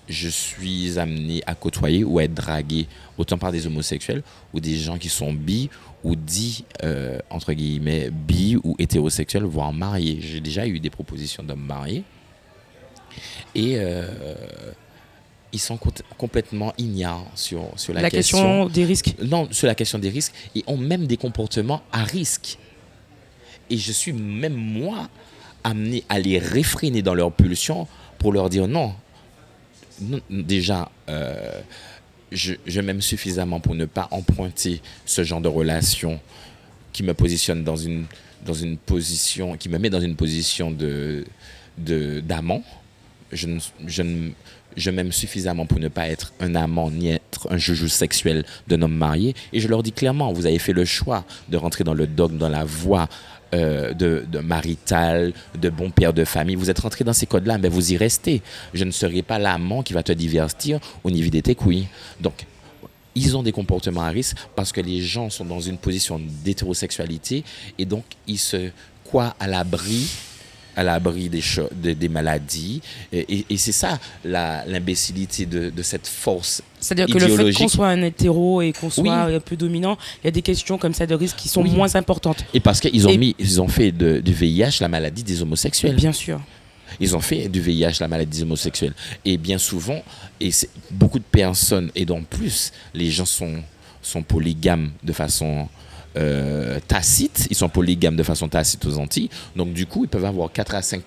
[0.07, 2.87] je suis amené à côtoyer ou à être dragué
[3.17, 4.23] autant par des homosexuels
[4.53, 5.69] ou des gens qui sont bi
[6.03, 10.19] ou dits euh, entre guillemets bi ou hétérosexuels, voire mariés.
[10.21, 12.03] J'ai déjà eu des propositions d'hommes mariés
[13.55, 14.07] et euh,
[15.51, 19.75] ils sont co- complètement ignorants sur, sur la, La question des risques Non, sur la
[19.75, 22.57] question des risques et ont même des comportements à risque.
[23.69, 25.09] Et je suis même moi
[25.63, 27.87] amené à les réfréner dans leurs pulsions
[28.19, 28.93] pour leur dire non.
[30.01, 31.59] Non, déjà, euh,
[32.31, 36.19] je, m'aime suffisamment pour ne pas emprunter ce genre de relation
[36.93, 38.05] qui me positionne dans une,
[38.45, 40.75] dans une position, qui me met dans une position
[41.77, 42.63] d'amant.
[43.31, 43.47] Je,
[43.85, 44.03] je,
[44.77, 48.81] je m'aime suffisamment pour ne pas être un amant ni être un joujou sexuel d'un
[48.81, 49.35] homme marié.
[49.53, 52.37] Et je leur dis clairement, vous avez fait le choix de rentrer dans le dogme,
[52.37, 53.09] dans la voie
[53.53, 56.55] euh, de, de marital, de bon père de famille.
[56.55, 58.41] Vous êtes rentré dans ces codes-là, mais vous y restez.
[58.73, 61.87] Je ne serai pas l'amant qui va te divertir ou ni vider tes couilles.
[62.19, 62.45] Donc,
[63.15, 67.43] ils ont des comportements à risque parce que les gens sont dans une position d'hétérosexualité
[67.79, 68.69] et donc ils se
[69.03, 70.07] croient à l'abri
[70.77, 72.81] à l'abri des, cho- des, maladies.
[73.11, 77.67] Et, et- et c'est ça l'imbécilité de, de cette force C'est-à-dire que le fait qu'on
[77.67, 79.35] soit un hétéro et qu'on soit Oui.
[79.35, 81.71] un peu dominant, il y a des questions comme ça de risque qui sont Oui.
[81.71, 82.43] moins importantes.
[82.53, 85.41] Et parce qu'ils ont Et- mis, ils ont fait de- du VIH la maladie des
[85.41, 85.95] homosexuels.
[85.95, 86.39] Bien sûr.
[86.99, 88.93] Ils ont fait du VIH la maladie des homosexuels.
[89.25, 90.01] Et bien souvent,
[90.39, 90.51] et
[90.91, 93.61] beaucoup de personnes, et donc plus, les gens sont,
[94.01, 95.67] sont polygames de façon
[96.17, 97.47] euh, tacite.
[97.49, 99.29] Ils sont polygames de façon tacite aux Antilles.
[99.55, 101.01] Donc du coup, ils peuvent avoir 4 à 5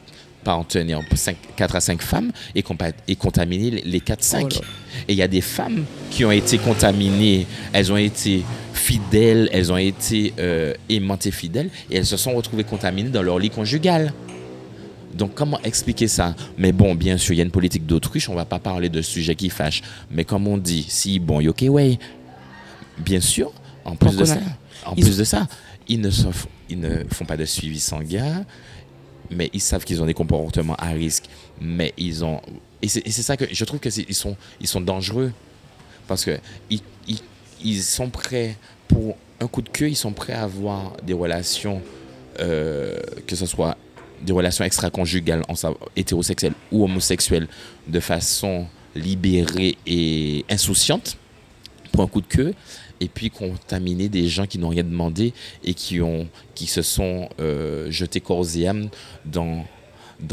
[0.45, 2.63] partenaires, 5, 4 à 5 femmes et,
[3.17, 4.43] contaminer les- les 4-5.
[4.45, 4.67] Oh là.
[5.09, 8.43] et il y a des femmes qui ont été contaminées, elles ont été
[8.73, 13.39] fidèles, elles ont été euh, aimantées fidèles et elles se sont retrouvées contaminées dans leur
[13.39, 14.13] lit conjugal.
[15.13, 16.35] Donc, comment expliquer ça?
[16.57, 19.03] Mais bon, bien sûr, il y a une politique d'autruche, on va pas parler de
[19.03, 19.83] sujets qui fâchent.
[20.11, 21.99] Mais comme on dit, si, bon, ok, ouais.
[22.99, 23.53] Bien sûr,
[23.85, 24.39] en plus de ça,
[24.87, 25.47] en ils- plus de ça,
[25.89, 26.11] ils ne,
[26.69, 28.45] ils font pas de suivi sanguin,
[29.31, 31.25] mais ils savent qu'ils ont des comportements à risque.
[31.61, 32.41] Mais ils ont.
[32.83, 35.33] Et c'est ça que je trouve qu'ils sont, ils sont dangereux.
[36.09, 36.39] Parce que
[36.71, 37.21] ils, ils,
[37.63, 38.57] ils sont prêts,
[38.89, 41.81] pour un coup de queue, ils sont prêts à avoir des relations,
[42.41, 43.77] euh, que ce soit
[44.23, 45.43] des relations extra-conjugales,
[45.97, 47.47] hétérosexuelles ou homosexuelles,
[47.87, 51.17] de façon libérée et insouciante,
[51.93, 52.55] pour un coup de queue,
[53.01, 55.33] et puis contaminer des gens qui n'ont rien demandé
[55.65, 58.89] et qui, ont, qui se sont euh, jetés corps et âme
[59.25, 59.65] dans,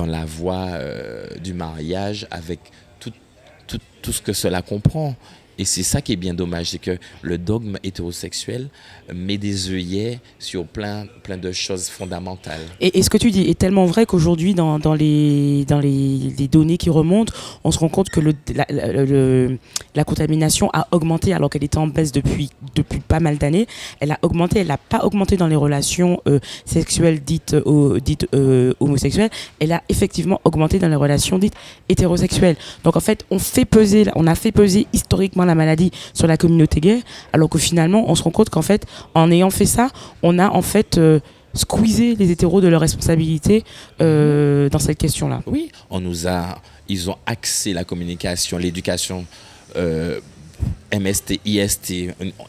[0.06, 2.60] la voie euh, du mariage avec
[4.02, 5.18] tout ce que cela comprend.
[5.58, 8.70] Et c'est ça qui est bien dommage, c'est que le dogme hétérosexuel
[9.14, 12.62] met des œillets sur plein, plein de choses fondamentales.
[12.80, 16.48] Et, ce que tu dis est tellement vrai qu'aujourd'hui, dans, dans, les, dans les, les
[16.48, 17.34] données qui remontent,
[17.64, 18.20] on se rend compte que
[19.96, 23.68] la contamination a augmenté alors qu'elle était en baisse depuis, depuis pas mal d'années.
[24.00, 28.28] Elle a augmenté, elle n'a pas augmenté dans les relations euh, sexuelles dites, euh, dites
[28.34, 29.30] euh, homosexuelles.
[29.60, 31.56] Elle a effectivement augmenté dans les relations dites
[31.90, 32.58] hétérosexuelles.
[32.84, 36.38] Donc en fait, on, fait peser, on a fait peser historiquement la maladie sur la
[36.38, 37.02] communauté gay,
[37.34, 39.90] alors que finalement, on se rend compte qu'en fait, en ayant fait ça,
[40.24, 41.20] on a en fait euh,
[41.54, 43.64] squeezé les hétéros de leurs responsabilités
[44.02, 45.42] euh, dans cette question-là.
[45.46, 49.26] Oui, on nous a, ils ont axé la communication, l'éducation,
[49.76, 50.20] euh,
[50.98, 51.94] MST, IST,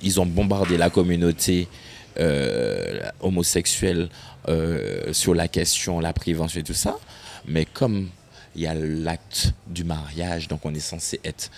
[0.02, 1.68] ils ont bombardé la communauté
[3.20, 4.08] homosexuelle
[5.12, 6.96] sur la question, la prévention et tout ça.
[7.46, 8.08] Mais comme
[8.58, 11.50] il y a l'acte du mariage, donc on est censé être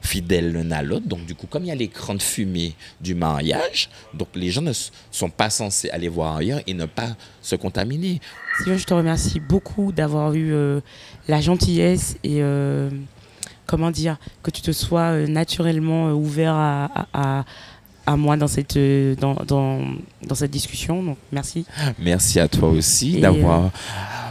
[0.00, 1.06] fidèles l'un à l'autre.
[1.06, 4.62] Donc du coup, comme il y a l'écran de fumée du mariage, donc les gens
[4.62, 4.72] ne
[5.10, 8.20] sont pas censés aller voir ailleurs et ne pas se contaminer.
[8.58, 10.80] Sylvain, je te remercie beaucoup d'avoir eu euh,
[11.28, 12.90] la gentillesse et euh,
[13.66, 17.06] comment dire que tu te sois euh, naturellement euh, ouvert à, à,
[17.40, 17.44] à-
[18.06, 19.82] à moi dans cette, euh, dans, dans,
[20.26, 21.02] dans cette discussion.
[21.02, 21.66] Donc merci.
[21.98, 23.70] Merci à toi aussi d'avoir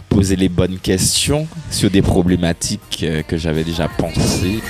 [0.10, 4.62] posé les bonnes questions sur des problématiques que j'avais déjà pensées.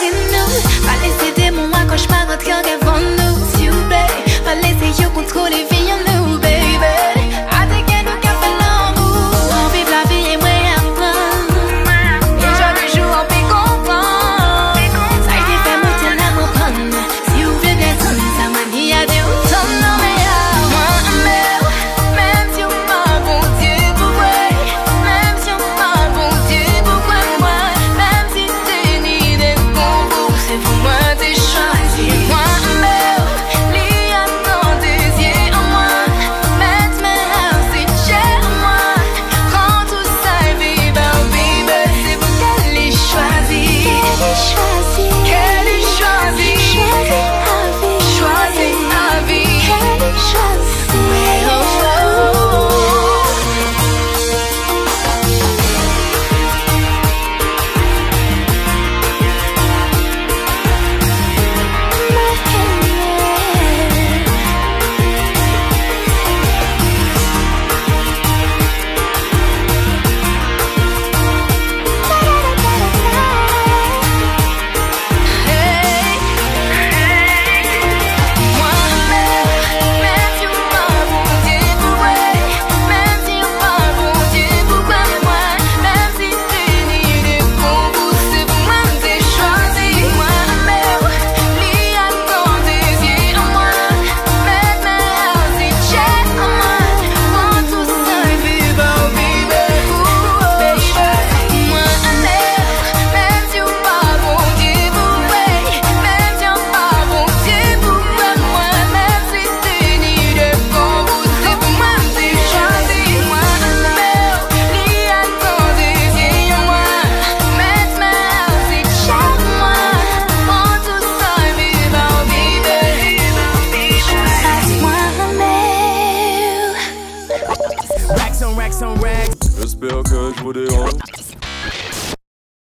[0.00, 0.48] gen nou
[0.86, 4.04] Pa lese de mou akon jpa rentre an revan nou Si ou ble,
[4.46, 5.69] pa lese yo kontrole